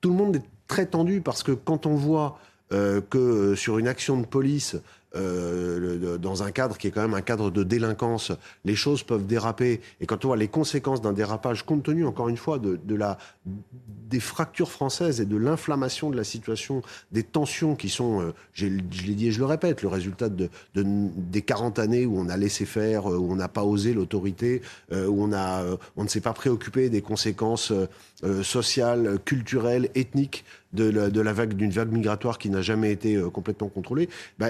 tout 0.00 0.10
le 0.10 0.14
monde 0.14 0.36
est 0.36 0.42
très 0.66 0.86
tendu 0.86 1.22
parce 1.22 1.42
que 1.42 1.52
quand 1.52 1.86
on 1.86 1.94
voit 1.94 2.38
que 2.70 3.54
sur 3.56 3.78
une 3.78 3.88
action 3.88 4.20
de 4.20 4.26
police, 4.26 4.76
euh, 5.16 6.18
dans 6.18 6.42
un 6.42 6.50
cadre 6.50 6.76
qui 6.76 6.86
est 6.86 6.90
quand 6.90 7.00
même 7.00 7.14
un 7.14 7.22
cadre 7.22 7.50
de 7.50 7.62
délinquance, 7.62 8.30
les 8.64 8.76
choses 8.76 9.02
peuvent 9.02 9.26
déraper. 9.26 9.80
Et 10.00 10.06
quand 10.06 10.24
on 10.24 10.28
voit 10.28 10.36
les 10.36 10.48
conséquences 10.48 11.00
d'un 11.00 11.14
dérapage, 11.14 11.64
compte 11.64 11.82
tenu 11.82 12.04
encore 12.04 12.28
une 12.28 12.36
fois 12.36 12.58
de, 12.58 12.94
la, 12.94 13.16
des 13.46 14.20
fractures 14.20 14.70
françaises 14.70 15.20
et 15.20 15.24
de 15.24 15.36
l'inflammation 15.36 16.10
de 16.10 16.16
la 16.16 16.24
situation, 16.24 16.82
des 17.10 17.22
tensions 17.22 17.74
qui 17.74 17.88
sont, 17.88 18.20
euh, 18.20 18.34
je 18.52 18.66
l'ai 18.66 19.14
dit 19.14 19.28
et 19.28 19.32
je 19.32 19.38
le 19.38 19.46
répète, 19.46 19.80
le 19.80 19.88
résultat 19.88 20.28
de, 20.28 20.50
des 20.74 21.42
40 21.42 21.78
années 21.78 22.04
où 22.04 22.18
on 22.18 22.28
a 22.28 22.36
laissé 22.36 22.66
faire, 22.66 23.10
euh, 23.10 23.16
où 23.16 23.32
on 23.32 23.36
n'a 23.36 23.48
pas 23.48 23.64
osé 23.64 23.94
l'autorité, 23.94 24.60
où 24.92 25.22
on, 25.22 25.32
a, 25.32 25.64
on 25.96 26.04
ne 26.04 26.08
s'est 26.08 26.20
pas 26.20 26.32
préoccupé 26.32 26.90
des 26.90 27.02
conséquences 27.02 27.72
sociales, 28.42 29.18
culturelles, 29.24 29.90
ethniques 29.94 30.44
de 30.72 31.20
la, 31.20 31.32
vague 31.32 31.54
d'une 31.54 31.70
vague 31.70 31.92
migratoire 31.92 32.38
qui 32.38 32.50
n'a 32.50 32.62
jamais 32.62 32.92
été 32.92 33.20
complètement 33.32 33.68
contrôlée. 33.68 34.08
Bah, 34.38 34.48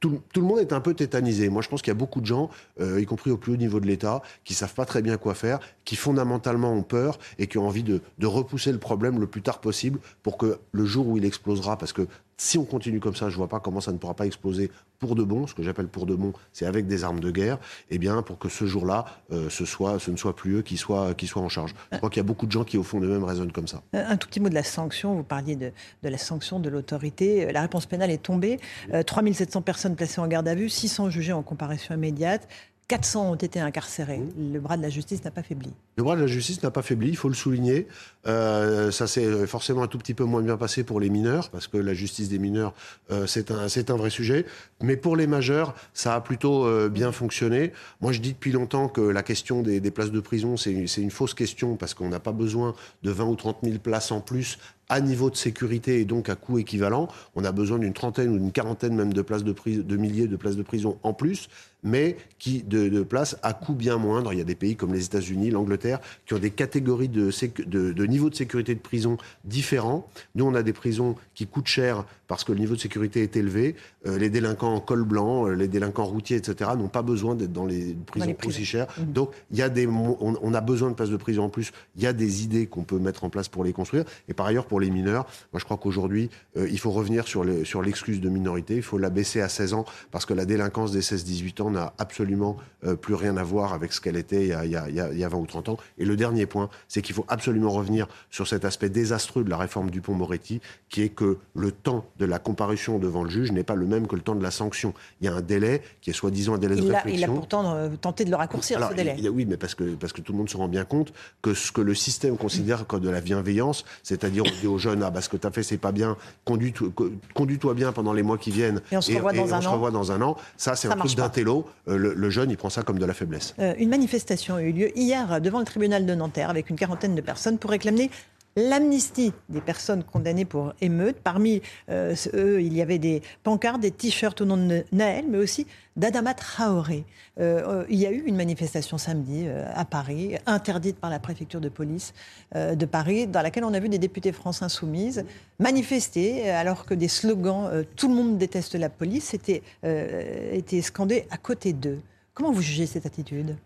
tout, 0.00 0.22
le 0.36 0.42
monde 0.42 0.60
est 0.60 0.72
un 0.72 0.80
peu 0.80 0.94
tétanisé. 0.94 1.48
Moi, 1.48 1.62
je 1.62 1.68
pense 1.68 1.82
qu'il 1.82 1.90
y 1.90 1.96
a 1.96 1.98
beaucoup 1.98 2.20
de 2.20 2.26
gens, 2.26 2.50
euh, 2.80 3.00
y 3.00 3.06
compris 3.06 3.30
au 3.30 3.36
plus 3.36 3.52
haut 3.52 3.56
niveau 3.56 3.80
de 3.80 3.86
l'État, 3.86 4.22
qui 4.44 4.54
savent 4.54 4.74
pas 4.74 4.84
très 4.84 5.02
bien 5.02 5.16
quoi 5.16 5.34
faire, 5.34 5.58
qui 5.84 5.96
fondamentalement 5.96 6.72
ont 6.72 6.82
peur 6.82 7.18
et 7.38 7.46
qui 7.46 7.58
ont 7.58 7.66
envie 7.66 7.82
de, 7.82 8.00
de 8.18 8.26
repousser 8.26 8.72
le 8.72 8.78
problème 8.78 9.18
le 9.18 9.26
plus 9.26 9.42
tard 9.42 9.60
possible 9.60 9.98
pour 10.22 10.38
que 10.38 10.58
le 10.72 10.84
jour 10.84 11.08
où 11.08 11.16
il 11.16 11.24
explosera, 11.24 11.76
parce 11.76 11.92
que 11.92 12.06
si 12.38 12.56
on 12.56 12.64
continue 12.64 13.00
comme 13.00 13.16
ça, 13.16 13.28
je 13.28 13.34
ne 13.34 13.38
vois 13.38 13.48
pas 13.48 13.60
comment 13.60 13.80
ça 13.80 13.92
ne 13.92 13.98
pourra 13.98 14.14
pas 14.14 14.24
exploser 14.24 14.70
pour 15.00 15.16
de 15.16 15.24
bon. 15.24 15.46
Ce 15.46 15.54
que 15.54 15.62
j'appelle 15.62 15.88
pour 15.88 16.06
de 16.06 16.14
bon, 16.14 16.32
c'est 16.52 16.66
avec 16.66 16.86
des 16.86 17.02
armes 17.02 17.18
de 17.20 17.30
guerre. 17.30 17.58
Eh 17.90 17.98
bien, 17.98 18.22
pour 18.22 18.38
que 18.38 18.48
ce 18.48 18.64
jour-là, 18.64 19.04
euh, 19.32 19.50
ce, 19.50 19.62
ne 20.10 20.16
soit 20.16 20.36
plus 20.36 20.58
eux 20.58 20.62
qui 20.62 20.76
soient, 20.76 21.14
en 21.34 21.48
charge. 21.48 21.74
Je 21.92 21.98
crois 21.98 22.10
qu'il 22.10 22.18
y 22.18 22.20
a 22.20 22.24
beaucoup 22.24 22.46
de 22.46 22.52
gens 22.52 22.64
qui, 22.64 22.78
au 22.78 22.84
fond 22.84 23.00
de 23.00 23.08
même, 23.08 23.24
raisonnent 23.24 23.52
comme 23.52 23.66
ça. 23.66 23.82
Un 23.92 24.16
tout 24.16 24.28
petit 24.28 24.40
mot 24.40 24.48
de 24.48 24.54
la 24.54 24.62
sanction. 24.62 25.14
Vous 25.14 25.24
parliez 25.24 25.56
de, 25.56 25.72
la 26.02 26.18
sanction 26.18 26.60
de 26.60 26.68
l'autorité. 26.68 27.50
La 27.52 27.62
réponse 27.62 27.86
pénale 27.86 28.10
est 28.10 28.22
tombée. 28.22 28.60
3700 29.06 29.58
euh, 29.58 29.62
personnes 29.62 29.96
placées 29.96 30.20
en 30.20 30.28
garde 30.28 30.46
à 30.46 30.54
vue, 30.54 30.68
600 30.68 31.10
jugées 31.10 31.32
en 31.32 31.42
comparution 31.42 31.94
immédiate. 31.94 32.48
400 32.88 33.32
ont 33.32 33.34
été 33.34 33.60
incarcérés. 33.60 34.22
Le 34.38 34.58
bras 34.60 34.78
de 34.78 34.82
la 34.82 34.88
justice 34.88 35.22
n'a 35.22 35.30
pas 35.30 35.42
faibli. 35.42 35.70
Le 35.96 36.02
bras 36.02 36.16
de 36.16 36.22
la 36.22 36.26
justice 36.26 36.62
n'a 36.62 36.70
pas 36.70 36.80
faibli, 36.80 37.10
il 37.10 37.16
faut 37.16 37.28
le 37.28 37.34
souligner. 37.34 37.86
Euh, 38.26 38.90
ça 38.90 39.06
s'est 39.06 39.46
forcément 39.46 39.82
un 39.82 39.88
tout 39.88 39.98
petit 39.98 40.14
peu 40.14 40.24
moins 40.24 40.40
bien 40.40 40.56
passé 40.56 40.84
pour 40.84 40.98
les 40.98 41.10
mineurs, 41.10 41.50
parce 41.50 41.68
que 41.68 41.76
la 41.76 41.92
justice 41.92 42.30
des 42.30 42.38
mineurs, 42.38 42.72
euh, 43.10 43.26
c'est 43.26 43.50
un, 43.50 43.66
un, 43.66 43.96
vrai 43.96 44.08
sujet. 44.08 44.46
Mais 44.82 44.96
pour 44.96 45.16
les 45.16 45.26
majeurs, 45.26 45.74
ça 45.92 46.14
a 46.14 46.20
plutôt 46.22 46.64
euh, 46.64 46.88
bien 46.88 47.12
fonctionné. 47.12 47.72
Moi, 48.00 48.12
je 48.12 48.20
dis 48.20 48.32
depuis 48.32 48.52
longtemps 48.52 48.88
que 48.88 49.02
la 49.02 49.22
question 49.22 49.60
des, 49.60 49.80
des 49.80 49.90
places 49.90 50.10
de 50.10 50.20
prison, 50.20 50.56
c'est 50.56 50.72
une 50.72 51.10
fausse 51.10 51.34
question, 51.34 51.76
parce 51.76 51.92
qu'on 51.92 52.08
n'a 52.08 52.20
pas 52.20 52.32
besoin 52.32 52.74
de 53.02 53.10
20 53.10 53.24
ou 53.26 53.36
30 53.36 53.58
000 53.64 53.78
places 53.80 54.12
en 54.12 54.22
plus 54.22 54.58
à 54.88 55.00
niveau 55.00 55.30
de 55.30 55.36
sécurité 55.36 56.00
et 56.00 56.04
donc 56.04 56.28
à 56.28 56.34
coût 56.34 56.58
équivalent. 56.58 57.08
On 57.34 57.44
a 57.44 57.52
besoin 57.52 57.78
d'une 57.78 57.92
trentaine 57.92 58.30
ou 58.30 58.38
d'une 58.38 58.52
quarantaine 58.52 58.94
même 58.94 59.12
de 59.12 59.22
places 59.22 59.44
de, 59.44 59.54
de 59.54 59.96
milliers 59.96 60.26
de 60.26 60.36
places 60.36 60.56
de 60.56 60.62
prison 60.62 60.98
en 61.02 61.12
plus 61.12 61.48
mais 61.82 62.16
qui 62.38 62.62
de, 62.62 62.88
de 62.88 63.02
places 63.02 63.36
à 63.42 63.52
coût 63.52 63.74
bien 63.74 63.96
moindre. 63.96 64.32
Il 64.32 64.38
y 64.38 64.42
a 64.42 64.44
des 64.44 64.54
pays 64.54 64.76
comme 64.76 64.92
les 64.92 65.04
États-Unis, 65.04 65.50
l'Angleterre, 65.50 66.00
qui 66.26 66.34
ont 66.34 66.38
des 66.38 66.50
catégories 66.50 67.08
de, 67.08 67.30
de, 67.66 67.92
de, 67.92 68.04
niveau 68.06 68.30
de 68.30 68.34
sécurité 68.34 68.74
de 68.74 68.80
prison 68.80 69.16
différents. 69.44 70.08
Nous, 70.34 70.44
on 70.44 70.54
a 70.54 70.62
des 70.62 70.72
prisons 70.72 71.16
qui 71.34 71.46
coûtent 71.46 71.68
cher 71.68 72.04
parce 72.26 72.44
que 72.44 72.52
le 72.52 72.58
niveau 72.58 72.74
de 72.74 72.80
sécurité 72.80 73.22
est 73.22 73.36
élevé. 73.36 73.74
Euh, 74.06 74.18
les 74.18 74.28
délinquants 74.28 74.74
en 74.74 74.80
col 74.80 75.04
blanc, 75.04 75.46
euh, 75.46 75.54
les 75.54 75.68
délinquants 75.68 76.04
routiers, 76.04 76.36
etc., 76.36 76.70
n'ont 76.76 76.88
pas 76.88 77.02
besoin 77.02 77.34
d'être 77.34 77.52
dans 77.52 77.64
les 77.64 77.96
prisons 78.06 78.36
aussi 78.44 78.64
chères. 78.64 78.86
Mmh. 78.98 79.12
Donc, 79.12 79.30
il 79.50 79.56
y 79.56 79.62
a 79.62 79.68
des, 79.68 79.86
on, 79.86 80.54
a 80.54 80.60
besoin 80.60 80.90
de 80.90 80.94
places 80.94 81.10
de 81.10 81.16
prison 81.16 81.44
en 81.44 81.48
plus. 81.48 81.72
Il 81.96 82.02
y 82.02 82.06
a 82.06 82.12
des 82.12 82.44
idées 82.44 82.66
qu'on 82.66 82.82
peut 82.84 82.98
mettre 82.98 83.24
en 83.24 83.30
place 83.30 83.48
pour 83.48 83.64
les 83.64 83.72
construire. 83.72 84.04
Et 84.28 84.34
par 84.34 84.46
ailleurs, 84.46 84.66
pour 84.66 84.77
les 84.80 84.90
mineurs, 84.90 85.26
moi, 85.52 85.60
je 85.60 85.64
crois 85.64 85.76
qu'aujourd'hui, 85.76 86.30
euh, 86.56 86.68
il 86.70 86.78
faut 86.78 86.90
revenir 86.90 87.26
sur 87.26 87.44
l'excuse 87.44 88.16
sur 88.16 88.24
de 88.24 88.28
minorité. 88.28 88.76
Il 88.76 88.82
faut 88.82 88.98
la 88.98 89.10
baisser 89.10 89.40
à 89.40 89.48
16 89.48 89.74
ans 89.74 89.84
parce 90.10 90.26
que 90.26 90.34
la 90.34 90.44
délinquance 90.44 90.92
des 90.92 91.00
16-18 91.00 91.62
ans 91.62 91.70
n'a 91.70 91.92
absolument 91.98 92.56
euh, 92.84 92.96
plus 92.96 93.14
rien 93.14 93.36
à 93.36 93.42
voir 93.42 93.72
avec 93.72 93.92
ce 93.92 94.00
qu'elle 94.00 94.16
était 94.16 94.42
il 94.42 94.48
y, 94.48 94.76
a, 94.76 94.88
il, 94.88 95.18
y 95.18 95.24
a, 95.24 95.28
20 95.28 95.38
ou 95.38 95.46
30 95.46 95.68
ans. 95.70 95.78
Et 95.98 96.04
le 96.04 96.16
dernier 96.16 96.46
point, 96.46 96.68
c'est 96.88 97.02
qu'il 97.02 97.14
faut 97.14 97.24
absolument 97.28 97.70
revenir 97.70 98.06
sur 98.30 98.46
cet 98.46 98.64
aspect 98.64 98.88
désastreux 98.88 99.44
de 99.44 99.50
la 99.50 99.56
réforme 99.56 99.90
du 99.90 100.00
pont 100.00 100.14
Moretti, 100.14 100.60
qui 100.88 101.02
est 101.02 101.08
que 101.08 101.38
le 101.54 101.72
temps 101.72 102.06
de 102.18 102.24
la 102.24 102.38
comparution 102.38 102.98
devant 102.98 103.24
le 103.24 103.30
juge 103.30 103.52
n'est 103.52 103.64
pas 103.64 103.74
le 103.74 103.86
même 103.86 104.06
que 104.06 104.16
le 104.16 104.22
temps 104.22 104.34
de 104.34 104.42
la 104.42 104.50
sanction. 104.50 104.94
Il 105.20 105.26
y 105.26 105.28
a 105.28 105.34
un 105.34 105.40
délai 105.40 105.82
qui 106.00 106.10
est 106.10 106.12
soi-disant 106.12 106.54
un 106.54 106.58
délai 106.58 106.76
de 106.76 106.82
réflexion. 106.82 107.12
il 107.12 107.24
a 107.24 107.28
pourtant 107.28 107.74
euh, 107.74 107.88
tenté 108.00 108.24
de 108.24 108.30
le 108.30 108.36
raccourcir, 108.36 108.86
ce 108.88 108.94
délai. 108.94 109.16
oui, 109.28 109.44
mais 109.46 109.56
parce 109.56 109.74
que, 109.74 109.94
parce 109.94 110.12
que 110.12 110.20
tout 110.20 110.32
le 110.32 110.38
monde 110.38 110.48
se 110.48 110.56
rend 110.56 110.68
bien 110.68 110.84
compte 110.84 111.12
que 111.42 111.54
ce 111.54 111.72
que 111.72 111.80
le 111.80 111.94
système 111.94 112.36
considère 112.36 112.86
comme 112.86 113.00
de 113.00 113.10
la 113.10 113.20
bienveillance, 113.20 113.84
c'est-à-dire 114.02 114.44
aux 114.68 114.78
jeunes, 114.78 115.02
ah, 115.02 115.10
bah, 115.10 115.20
ce 115.20 115.28
que 115.28 115.36
tu 115.36 115.46
as 115.46 115.50
fait, 115.50 115.62
c'est 115.62 115.78
pas 115.78 115.92
bien, 115.92 116.16
conduis-toi 116.44 117.74
bien 117.74 117.92
pendant 117.92 118.12
les 118.12 118.22
mois 118.22 118.38
qui 118.38 118.50
viennent. 118.50 118.80
Et 118.92 118.96
on 118.96 119.00
se 119.00 119.12
revoit, 119.12 119.32
dans, 119.32 119.54
un 119.54 119.64
an. 119.64 119.72
revoit 119.72 119.90
dans 119.90 120.12
un 120.12 120.22
an. 120.22 120.36
Ça, 120.56 120.76
c'est 120.76 120.88
un 120.88 120.96
truc 120.96 121.14
d'intello. 121.14 121.66
Euh, 121.88 122.14
le, 122.14 122.30
jeune, 122.30 122.50
il 122.50 122.56
prend 122.56 122.70
ça 122.70 122.82
comme 122.82 122.98
de 122.98 123.06
la 123.06 123.14
faiblesse. 123.14 123.54
Euh, 123.58 123.74
une 123.78 123.88
manifestation 123.88 124.56
a 124.56 124.62
eu 124.62 124.72
lieu 124.72 124.96
hier 124.96 125.40
devant 125.40 125.58
le 125.58 125.64
tribunal 125.64 126.06
de 126.06 126.14
Nanterre 126.14 126.50
avec 126.50 126.70
une 126.70 126.76
quarantaine 126.76 127.14
de 127.14 127.20
personnes 127.20 127.58
pour 127.58 127.70
réclamer 127.70 128.10
l'amnistie 128.56 129.32
des 129.48 129.60
personnes 129.60 130.02
condamnées 130.02 130.44
pour 130.44 130.72
émeute. 130.80 131.16
Parmi 131.22 131.62
euh, 131.90 132.14
eux, 132.34 132.60
il 132.60 132.74
y 132.74 132.82
avait 132.82 132.98
des 132.98 133.22
pancartes, 133.42 133.80
des 133.80 133.90
t-shirts 133.90 134.40
au 134.40 134.44
nom 134.44 134.56
de 134.56 134.84
Naël, 134.92 135.26
mais 135.28 135.38
aussi 135.38 135.66
d'Adama 135.96 136.34
Traoré. 136.34 137.04
Euh, 137.40 137.84
il 137.88 137.98
y 137.98 138.06
a 138.06 138.10
eu 138.10 138.22
une 138.26 138.36
manifestation 138.36 138.98
samedi 138.98 139.44
euh, 139.46 139.64
à 139.74 139.84
Paris, 139.84 140.36
interdite 140.46 140.96
par 140.96 141.10
la 141.10 141.18
préfecture 141.18 141.60
de 141.60 141.68
police 141.68 142.14
de 142.54 142.86
Paris, 142.86 143.26
dans 143.26 143.42
laquelle 143.42 143.64
on 143.64 143.74
a 143.74 143.80
vu 143.80 143.88
des 143.88 143.98
députés 143.98 144.32
France 144.32 144.62
Insoumise 144.62 145.24
manifester, 145.58 146.50
alors 146.50 146.86
que 146.86 146.94
des 146.94 147.08
slogans 147.08 147.84
Tout 147.96 148.08
le 148.08 148.14
monde 148.14 148.38
déteste 148.38 148.74
la 148.74 148.88
police 148.88 149.34
étaient, 149.34 149.62
étaient 149.82 150.82
scandés 150.82 151.26
à 151.30 151.36
côté 151.36 151.72
d'eux. 151.72 152.00
Comment 152.32 152.52
vous 152.52 152.62
jugez 152.62 152.86
cette 152.86 153.06
attitude? 153.06 153.56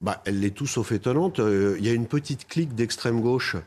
Bah, 0.00 0.20
elle 0.24 0.44
est 0.44 0.50
tout 0.50 0.66
sauf 0.66 0.90
étonnante. 0.92 1.38
Il 1.38 1.84
y 1.84 1.88
a 1.88 1.92
une 1.92 2.06
petite 2.06 2.48
clique 2.48 2.74
d'extrême 2.74 3.20
gauche 3.20 3.56
euh, 3.56 3.60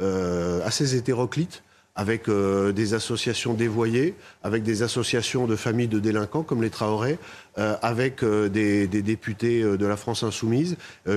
assez 0.00 0.96
hétéroclite 0.96 1.62
avec 1.94 2.28
euh, 2.28 2.72
des 2.72 2.94
associations 2.94 3.52
dévoyées, 3.52 4.14
avec 4.42 4.62
des 4.62 4.82
associations 4.82 5.46
de 5.46 5.56
familles 5.56 5.88
de 5.88 5.98
délinquants 5.98 6.42
comme 6.42 6.62
les 6.62 6.70
Traoré, 6.70 7.18
euh, 7.58 7.76
avec 7.82 8.24
des, 8.24 8.86
députés 8.86 9.62
de 9.62 9.86
la 9.86 9.96
France 9.96 10.22
insoumise 10.22 10.76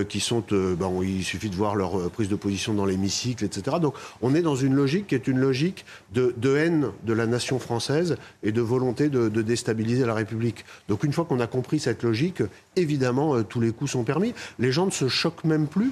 qui 0.10 0.20
sont, 0.20 0.44
bon, 0.78 1.02
il 1.02 1.24
suffit 1.24 1.50
de 1.50 1.56
voir 1.56 1.76
leur 1.76 2.10
prise 2.10 2.28
de 2.28 2.36
position 2.36 2.74
dans 2.74 2.86
l'hémicycle, 2.86 3.46
etc. 3.46 3.78
Donc 3.82 3.96
on 4.22 4.36
est 4.36 4.42
dans 4.42 4.56
une 4.56 4.74
logique 4.74 5.08
qui 5.08 5.16
est 5.16 5.28
une 5.28 5.40
logique 5.40 5.86
de, 6.14 6.34
haine 6.58 6.90
de 7.04 7.14
la 7.14 7.26
nation 7.26 7.60
française 7.60 8.18
et 8.44 8.52
de 8.52 8.62
volonté 8.62 9.08
de, 9.08 9.30
de 9.30 9.42
déstabiliser 9.42 10.06
la 10.06 10.14
République. 10.14 10.66
Donc 10.90 11.04
une 11.04 11.14
fois 11.14 11.26
qu'on 11.26 11.40
a 11.40 11.48
compris 11.48 11.80
cette 11.80 12.04
logique, 12.04 12.42
évidemment, 12.76 13.44
tous 13.44 13.62
les 13.62 13.72
coups 13.72 13.92
sont 13.92 14.04
permis. 14.04 14.34
Les 14.60 14.72
gens 14.72 14.86
ne 14.86 14.92
se 14.92 15.08
choquent 15.08 15.46
même 15.46 15.68
plus 15.68 15.92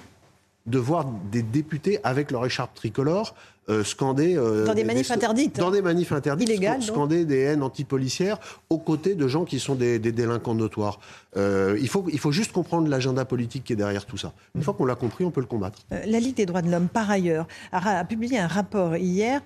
de 0.65 0.77
voir 0.77 1.05
des 1.05 1.43
députés 1.43 1.99
avec 2.03 2.31
leur 2.31 2.45
écharpe 2.45 2.73
tricolore 2.73 3.35
euh, 3.69 3.85
scander 3.85 4.35
euh, 4.35 4.65
dans 4.65 4.73
des 4.73 4.83
manifs 4.83 5.09
interdites, 5.09 5.57
dans 5.57 5.71
des 5.71 5.81
manifs 5.81 6.11
interdites, 6.11 6.49
illégales, 6.49 6.81
scander 6.83 7.23
des 7.23 7.39
haines 7.39 7.63
antipolicières 7.63 8.37
aux 8.69 8.77
côtés 8.77 9.15
de 9.15 9.25
gens 9.29 9.45
qui 9.45 9.59
sont 9.59 9.75
des, 9.75 9.99
délinquants 9.99 10.53
notoires. 10.53 10.99
Euh, 11.37 11.77
il 11.79 11.87
faut 11.87 12.05
il 12.11 12.19
faut 12.19 12.33
juste 12.33 12.51
comprendre 12.51 12.89
l'agenda 12.89 13.23
politique 13.23 13.63
qui 13.63 13.71
est 13.71 13.77
derrière 13.77 14.05
tout 14.05 14.17
ça. 14.17 14.33
Une 14.53 14.63
fois 14.63 14.73
qu'on 14.73 14.83
l'a 14.83 14.95
compris, 14.95 15.23
on 15.23 15.31
peut 15.31 15.39
le 15.39 15.47
combattre. 15.47 15.79
la 15.91 16.19
Ligue 16.19 16.35
des 16.35 16.45
droits 16.45 16.61
de 16.61 16.69
l'homme, 16.69 16.89
par 16.89 17.09
ailleurs, 17.09 17.47
a, 17.71 18.03
publié 18.03 18.37
un 18.37 18.47
rapport 18.47 18.97
hier 18.97 19.41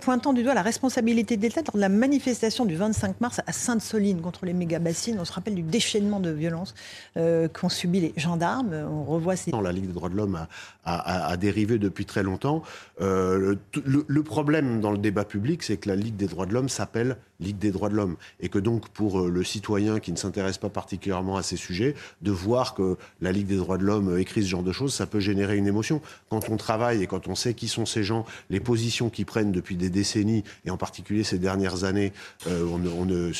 pointant 0.00 0.34
du 0.34 0.42
doigt 0.42 0.52
la 0.52 0.62
responsabilité 0.62 1.38
de 1.38 1.42
l'État 1.42 1.62
dans 1.62 1.78
la 1.78 1.88
manifestation 1.88 2.66
du 2.66 2.76
25 2.76 3.22
mars 3.22 3.40
à 3.46 3.52
Sainte-Soline 3.52 4.20
contre 4.20 4.44
les 4.44 4.52
méga-bassines. 4.52 5.16
On 5.18 5.24
se 5.24 5.32
rappelle 5.32 5.54
du 5.54 5.62
déchaînement 5.62 6.20
de 6.20 6.30
violence 6.30 6.74
qu'ont 7.14 7.70
subi 7.70 8.00
les 8.00 8.12
gendarmes. 8.18 8.74
On 8.74 9.04
revoit 9.04 9.36
ces... 9.36 9.50
La 9.50 9.72
Ligue 9.72 9.86
des 9.86 9.94
droits 9.94 10.10
de 10.10 10.16
l'homme 10.16 10.46
a, 10.84 10.94
a, 10.94 11.28
a, 11.28 11.36
dérivé 11.36 11.78
depuis 11.78 12.04
très 12.04 12.22
longtemps. 12.22 12.62
Euh, 13.00 13.45
le, 13.84 14.22
problème 14.22 14.80
dans 14.80 14.90
le 14.90 14.98
débat 14.98 15.24
public, 15.24 15.62
c'est 15.62 15.76
que 15.76 15.88
la 15.88 15.96
Ligue 15.96 16.16
des 16.16 16.26
droits 16.26 16.46
de 16.46 16.54
l'homme 16.54 16.68
s'appelle 16.68 17.16
Ligue 17.38 17.58
des 17.58 17.70
droits 17.70 17.88
de 17.88 17.94
l'homme. 17.94 18.16
Et 18.40 18.48
que 18.48 18.58
donc, 18.58 18.88
pour 18.88 19.20
euh, 19.20 19.28
le 19.28 19.44
citoyen 19.44 20.00
qui 20.00 20.10
ne 20.10 20.16
s'intéresse 20.16 20.58
pas 20.58 20.70
particulièrement 20.70 21.36
à 21.36 21.42
ces 21.42 21.56
sujets, 21.56 21.94
de 22.22 22.30
voir 22.30 22.74
que 22.74 22.96
la 23.20 23.32
Ligue 23.32 23.46
des 23.46 23.56
droits 23.56 23.78
de 23.78 23.84
l'homme 23.84 24.18
écrit 24.18 24.42
ce 24.42 24.48
genre 24.48 24.62
de 24.62 24.72
choses, 24.72 24.94
ça 24.94 25.06
peut 25.06 25.20
générer 25.20 25.56
une 25.56 25.66
émotion. 25.66 26.00
Quand 26.30 26.48
on 26.48 26.56
travaille 26.56 27.02
et 27.02 27.06
quand 27.06 27.28
on 27.28 27.34
sait 27.34 27.54
qui 27.54 27.68
sont 27.68 27.86
ces 27.86 28.02
gens, 28.02 28.24
les 28.50 28.60
positions 28.60 29.10
qu'ils 29.10 29.26
prennent 29.26 29.52
depuis 29.52 29.76
des 29.76 29.90
décennies, 29.90 30.44
et 30.64 30.70
en 30.70 30.76
particulier 30.76 31.24
ces 31.24 31.38
dernières 31.38 31.84
années, 31.84 32.12
euh, 32.46 33.32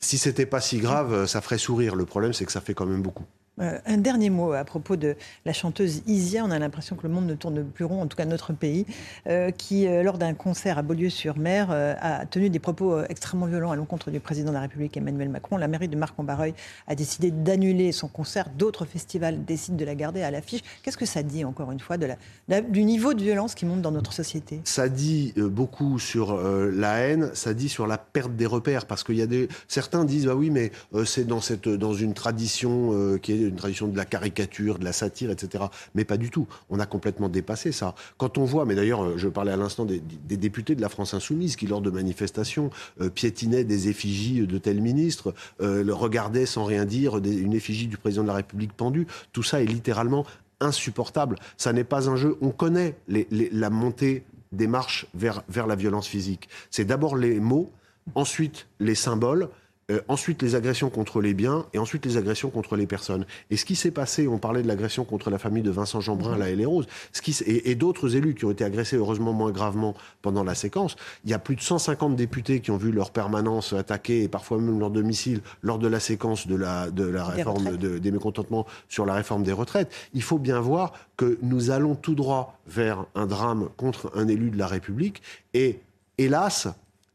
si 0.00 0.18
c'était 0.18 0.46
pas 0.46 0.60
si 0.60 0.78
grave, 0.78 1.26
ça 1.26 1.40
ferait 1.40 1.58
sourire. 1.58 1.94
Le 1.94 2.06
problème, 2.06 2.32
c'est 2.32 2.44
que 2.44 2.52
ça 2.52 2.60
fait 2.60 2.74
quand 2.74 2.86
même 2.86 3.02
beaucoup. 3.02 3.24
Euh, 3.60 3.78
un 3.84 3.98
dernier 3.98 4.30
mot 4.30 4.52
à 4.52 4.64
propos 4.64 4.96
de 4.96 5.16
la 5.44 5.52
chanteuse 5.52 6.02
Isia. 6.06 6.44
On 6.44 6.50
a 6.50 6.58
l'impression 6.58 6.96
que 6.96 7.06
le 7.06 7.12
monde 7.12 7.26
ne 7.26 7.34
tourne 7.34 7.62
plus 7.64 7.84
rond, 7.84 8.00
en 8.00 8.06
tout 8.06 8.16
cas 8.16 8.24
notre 8.24 8.52
pays, 8.52 8.86
euh, 9.26 9.50
qui, 9.50 9.86
euh, 9.86 10.02
lors 10.02 10.18
d'un 10.18 10.34
concert 10.34 10.78
à 10.78 10.82
Beaulieu-sur-Mer, 10.82 11.70
a 11.70 12.26
tenu 12.26 12.48
des 12.48 12.58
propos 12.58 13.02
extrêmement 13.04 13.46
violents 13.46 13.70
à 13.70 13.76
l'encontre 13.76 14.10
du 14.10 14.20
président 14.20 14.50
de 14.50 14.54
la 14.54 14.62
République 14.62 14.96
Emmanuel 14.96 15.28
Macron. 15.28 15.56
La 15.56 15.68
mairie 15.68 15.88
de 15.88 15.96
Marc-en-Barreuil 15.96 16.54
a 16.86 16.94
décidé 16.94 17.30
d'annuler 17.30 17.92
son 17.92 18.08
concert. 18.08 18.48
D'autres 18.56 18.84
festivals 18.84 19.44
décident 19.44 19.76
de 19.76 19.84
la 19.84 19.94
garder 19.94 20.22
à 20.22 20.30
l'affiche. 20.30 20.62
Qu'est-ce 20.82 20.96
que 20.96 21.06
ça 21.06 21.22
dit, 21.22 21.44
encore 21.44 21.70
une 21.70 21.80
fois, 21.80 21.96
du 21.98 22.84
niveau 22.84 23.14
de 23.14 23.22
violence 23.22 23.54
qui 23.54 23.66
monte 23.66 23.82
dans 23.82 23.90
notre 23.90 24.12
société? 24.12 24.60
Ça 24.64 24.88
dit 24.88 25.34
beaucoup 25.36 25.98
sur 25.98 26.34
la 26.34 26.98
haine, 26.98 27.30
ça 27.34 27.52
dit 27.54 27.68
sur 27.68 27.86
la 27.86 27.98
perte 27.98 28.34
des 28.36 28.46
repères, 28.46 28.86
parce 28.86 29.04
qu'il 29.04 29.16
y 29.16 29.22
a 29.22 29.26
des... 29.26 29.48
Certains 29.68 30.04
disent, 30.04 30.28
ah 30.28 30.36
oui, 30.36 30.50
mais 30.50 30.72
c'est 31.04 31.26
dans, 31.26 31.40
cette, 31.40 31.68
dans 31.68 31.94
une 31.94 32.14
tradition 32.14 33.18
qui 33.20 33.32
est 33.32 33.39
une 33.48 33.56
tradition 33.56 33.88
de 33.88 33.96
la 33.96 34.04
caricature, 34.04 34.78
de 34.78 34.84
la 34.84 34.92
satire, 34.92 35.30
etc. 35.30 35.64
Mais 35.94 36.04
pas 36.04 36.16
du 36.16 36.30
tout. 36.30 36.46
On 36.68 36.80
a 36.80 36.86
complètement 36.86 37.28
dépassé 37.28 37.72
ça. 37.72 37.94
Quand 38.18 38.38
on 38.38 38.44
voit, 38.44 38.64
mais 38.64 38.74
d'ailleurs, 38.74 39.18
je 39.18 39.28
parlais 39.28 39.52
à 39.52 39.56
l'instant 39.56 39.84
des, 39.84 40.00
députés 40.36 40.74
de 40.74 40.80
la 40.80 40.88
France 40.88 41.14
insoumise 41.14 41.56
qui, 41.56 41.66
lors 41.66 41.80
de 41.80 41.90
manifestations, 41.90 42.70
euh, 43.00 43.10
piétinaient 43.10 43.64
des 43.64 43.88
effigies 43.88 44.46
de 44.46 44.58
tels 44.58 44.80
ministres, 44.80 45.34
euh, 45.60 45.84
regardaient 45.90 46.46
sans 46.46 46.64
rien 46.64 46.84
dire 46.84 47.18
une 47.18 47.52
effigie 47.52 47.86
du 47.86 47.96
président 47.96 48.22
de 48.22 48.28
la 48.28 48.34
République 48.34 48.72
pendue. 48.72 49.06
Tout 49.32 49.42
ça 49.42 49.62
est 49.62 49.66
littéralement 49.66 50.24
insupportable. 50.60 51.36
Ça 51.56 51.72
n'est 51.72 51.84
pas 51.84 52.08
un 52.08 52.16
jeu. 52.16 52.36
On 52.40 52.50
connaît 52.50 52.96
la 53.08 53.70
montée 53.70 54.24
des 54.52 54.66
marches 54.66 55.06
vers, 55.14 55.42
vers 55.48 55.66
la 55.66 55.76
violence 55.76 56.06
physique. 56.06 56.48
C'est 56.70 56.84
d'abord 56.84 57.16
les 57.16 57.40
mots, 57.40 57.72
ensuite 58.14 58.66
les 58.78 58.94
symboles, 58.94 59.48
euh, 59.90 60.00
ensuite 60.08 60.42
les 60.42 60.54
agressions 60.54 60.90
contre 60.90 61.20
les 61.20 61.34
biens 61.34 61.66
et 61.72 61.78
ensuite 61.78 62.06
les 62.06 62.16
agressions 62.16 62.50
contre 62.50 62.76
les 62.76 62.86
personnes. 62.86 63.26
Et 63.50 63.56
ce 63.56 63.64
qui 63.64 63.76
s'est 63.76 63.90
passé, 63.90 64.28
on 64.28 64.38
parlait 64.38 64.62
de 64.62 64.68
l'agression 64.68 65.04
contre 65.04 65.30
la 65.30 65.38
famille 65.38 65.62
de 65.62 65.70
Vincent 65.70 66.00
Jeanbrun, 66.00 66.36
la 66.36 66.50
et 66.50 66.64
Rose, 66.64 66.86
ce 67.12 67.22
qui, 67.22 67.36
et, 67.46 67.74
d'autres 67.74 68.16
élus 68.16 68.34
qui 68.34 68.44
ont 68.44 68.50
été 68.50 68.64
agressés 68.64 68.96
heureusement 68.96 69.32
moins 69.32 69.50
gravement 69.50 69.94
pendant 70.22 70.44
la 70.44 70.54
séquence. 70.54 70.96
Il 71.24 71.30
y 71.30 71.34
a 71.34 71.38
plus 71.38 71.56
de 71.56 71.60
150 71.60 72.16
députés 72.16 72.60
qui 72.60 72.70
ont 72.70 72.76
vu 72.76 72.92
leur 72.92 73.10
permanence 73.10 73.72
attaquée 73.72 74.24
et 74.24 74.28
parfois 74.28 74.58
même 74.58 74.78
leur 74.78 74.90
domicile 74.90 75.40
lors 75.62 75.78
de 75.78 75.88
la 75.88 76.00
séquence 76.00 76.46
de 76.46 76.56
la, 76.56 76.90
de 76.90 77.04
la 77.04 77.24
réforme 77.24 77.76
des 77.76 78.10
mécontentements 78.10 78.66
sur 78.88 79.06
la 79.06 79.14
réforme 79.14 79.42
des 79.42 79.52
retraites. 79.52 79.90
Il 80.14 80.22
faut 80.22 80.38
bien 80.38 80.60
voir 80.60 80.92
que 81.16 81.38
nous 81.42 81.70
allons 81.70 81.94
tout 81.94 82.14
droit 82.14 82.58
vers 82.66 83.06
un 83.14 83.26
drame 83.26 83.68
contre 83.76 84.12
un 84.14 84.28
élu 84.28 84.50
de 84.50 84.58
la 84.58 84.66
République 84.66 85.22
et 85.54 85.80
hélas, 86.18 86.68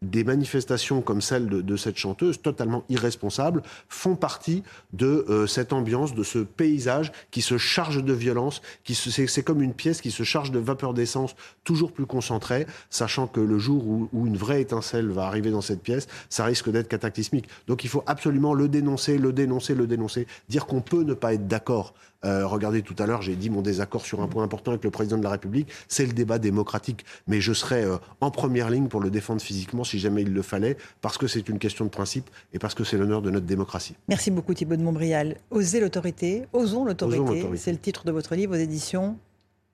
des 0.09 0.23
manifestations 0.23 1.01
comme 1.01 1.21
celle 1.21 1.47
de, 1.47 1.75
cette 1.77 1.97
chanteuse, 1.97 2.41
totalement 2.41 2.83
irresponsables, 2.89 3.61
font 3.89 4.15
partie 4.15 4.63
de 4.93 5.25
euh, 5.29 5.47
cette 5.47 5.73
ambiance, 5.73 6.13
de 6.15 6.23
ce 6.23 6.39
paysage 6.39 7.11
qui 7.31 7.41
se 7.41 7.57
charge 7.57 8.03
de 8.03 8.13
violence, 8.13 8.61
qui 8.83 8.95
c'est 8.95 9.43
comme 9.43 9.61
une 9.61 9.73
pièce 9.73 10.01
qui 10.01 10.11
se 10.11 10.23
charge 10.23 10.51
de 10.51 10.59
vapeur 10.59 10.93
d'essence 10.93 11.35
toujours 11.63 11.91
plus 11.91 12.05
concentrée, 12.05 12.65
sachant 12.89 13.27
que 13.27 13.39
le 13.39 13.59
jour 13.59 13.85
où, 13.85 14.09
où, 14.13 14.27
une 14.27 14.37
vraie 14.37 14.61
étincelle 14.61 15.09
va 15.09 15.25
arriver 15.25 15.51
dans 15.51 15.61
cette 15.61 15.81
pièce, 15.81 16.07
ça 16.29 16.45
risque 16.45 16.69
d'être 16.69 16.87
cataclysmique. 16.87 17.47
Donc 17.67 17.83
il 17.83 17.89
faut 17.89 18.03
absolument 18.05 18.53
le 18.53 18.67
dénoncer, 18.67 19.17
le 19.17 19.33
dénoncer, 19.33 19.75
le 19.75 19.87
dénoncer, 19.87 20.27
dire 20.49 20.65
qu'on 20.65 20.81
peut 20.81 21.03
ne 21.03 21.13
pas 21.13 21.33
être 21.33 21.47
d'accord 21.47 21.93
euh, 22.25 22.45
regardez, 22.45 22.81
tout 22.81 22.95
à 22.99 23.05
l'heure, 23.05 23.21
j'ai 23.21 23.35
dit 23.35 23.49
mon 23.49 23.61
désaccord 23.61 24.05
sur 24.05 24.21
un 24.21 24.27
point 24.27 24.43
important 24.43 24.71
avec 24.71 24.83
le 24.83 24.91
président 24.91 25.17
de 25.17 25.23
la 25.23 25.29
République, 25.29 25.69
c'est 25.87 26.05
le 26.05 26.13
débat 26.13 26.39
démocratique. 26.39 27.05
Mais 27.27 27.41
je 27.41 27.53
serai 27.53 27.83
euh, 27.83 27.97
en 28.21 28.31
première 28.31 28.69
ligne 28.69 28.87
pour 28.87 28.99
le 28.99 29.09
défendre 29.09 29.41
physiquement 29.41 29.83
si 29.83 29.99
jamais 29.99 30.23
il 30.23 30.33
le 30.33 30.41
fallait, 30.41 30.77
parce 31.01 31.17
que 31.17 31.27
c'est 31.27 31.47
une 31.49 31.59
question 31.59 31.85
de 31.85 31.89
principe 31.89 32.29
et 32.53 32.59
parce 32.59 32.73
que 32.73 32.83
c'est 32.83 32.97
l'honneur 32.97 33.21
de 33.21 33.31
notre 33.31 33.45
démocratie. 33.45 33.95
Merci 34.07 34.31
beaucoup 34.31 34.53
Thibault 34.53 34.75
de 34.75 34.83
Montbrial. 34.83 35.37
Oser 35.51 35.79
l'autorité, 35.79 36.45
osons 36.53 36.85
l'autorité, 36.85 37.47
c'est 37.55 37.71
le 37.71 37.77
titre 37.77 38.05
de 38.05 38.11
votre 38.11 38.35
livre 38.35 38.55
aux 38.55 38.59
éditions 38.59 39.17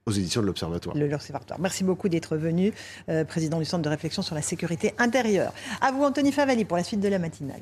aux 0.07 0.11
éditions 0.11 0.41
de 0.41 0.47
l'Observatoire. 0.47 0.95
L'Observatoire. 0.97 1.59
Merci 1.59 1.83
beaucoup 1.83 2.09
d'être 2.09 2.35
venu, 2.35 2.73
euh, 3.09 3.23
président 3.23 3.59
du 3.59 3.65
Centre 3.65 3.83
de 3.83 3.89
réflexion 3.89 4.23
sur 4.23 4.33
la 4.33 4.41
sécurité 4.41 4.93
intérieure. 4.97 5.53
À 5.79 5.91
vous, 5.91 6.03
Anthony 6.03 6.31
Favali, 6.31 6.65
pour 6.65 6.77
la 6.77 6.83
suite 6.83 7.01
de 7.01 7.07
la 7.07 7.19
matinale. 7.19 7.61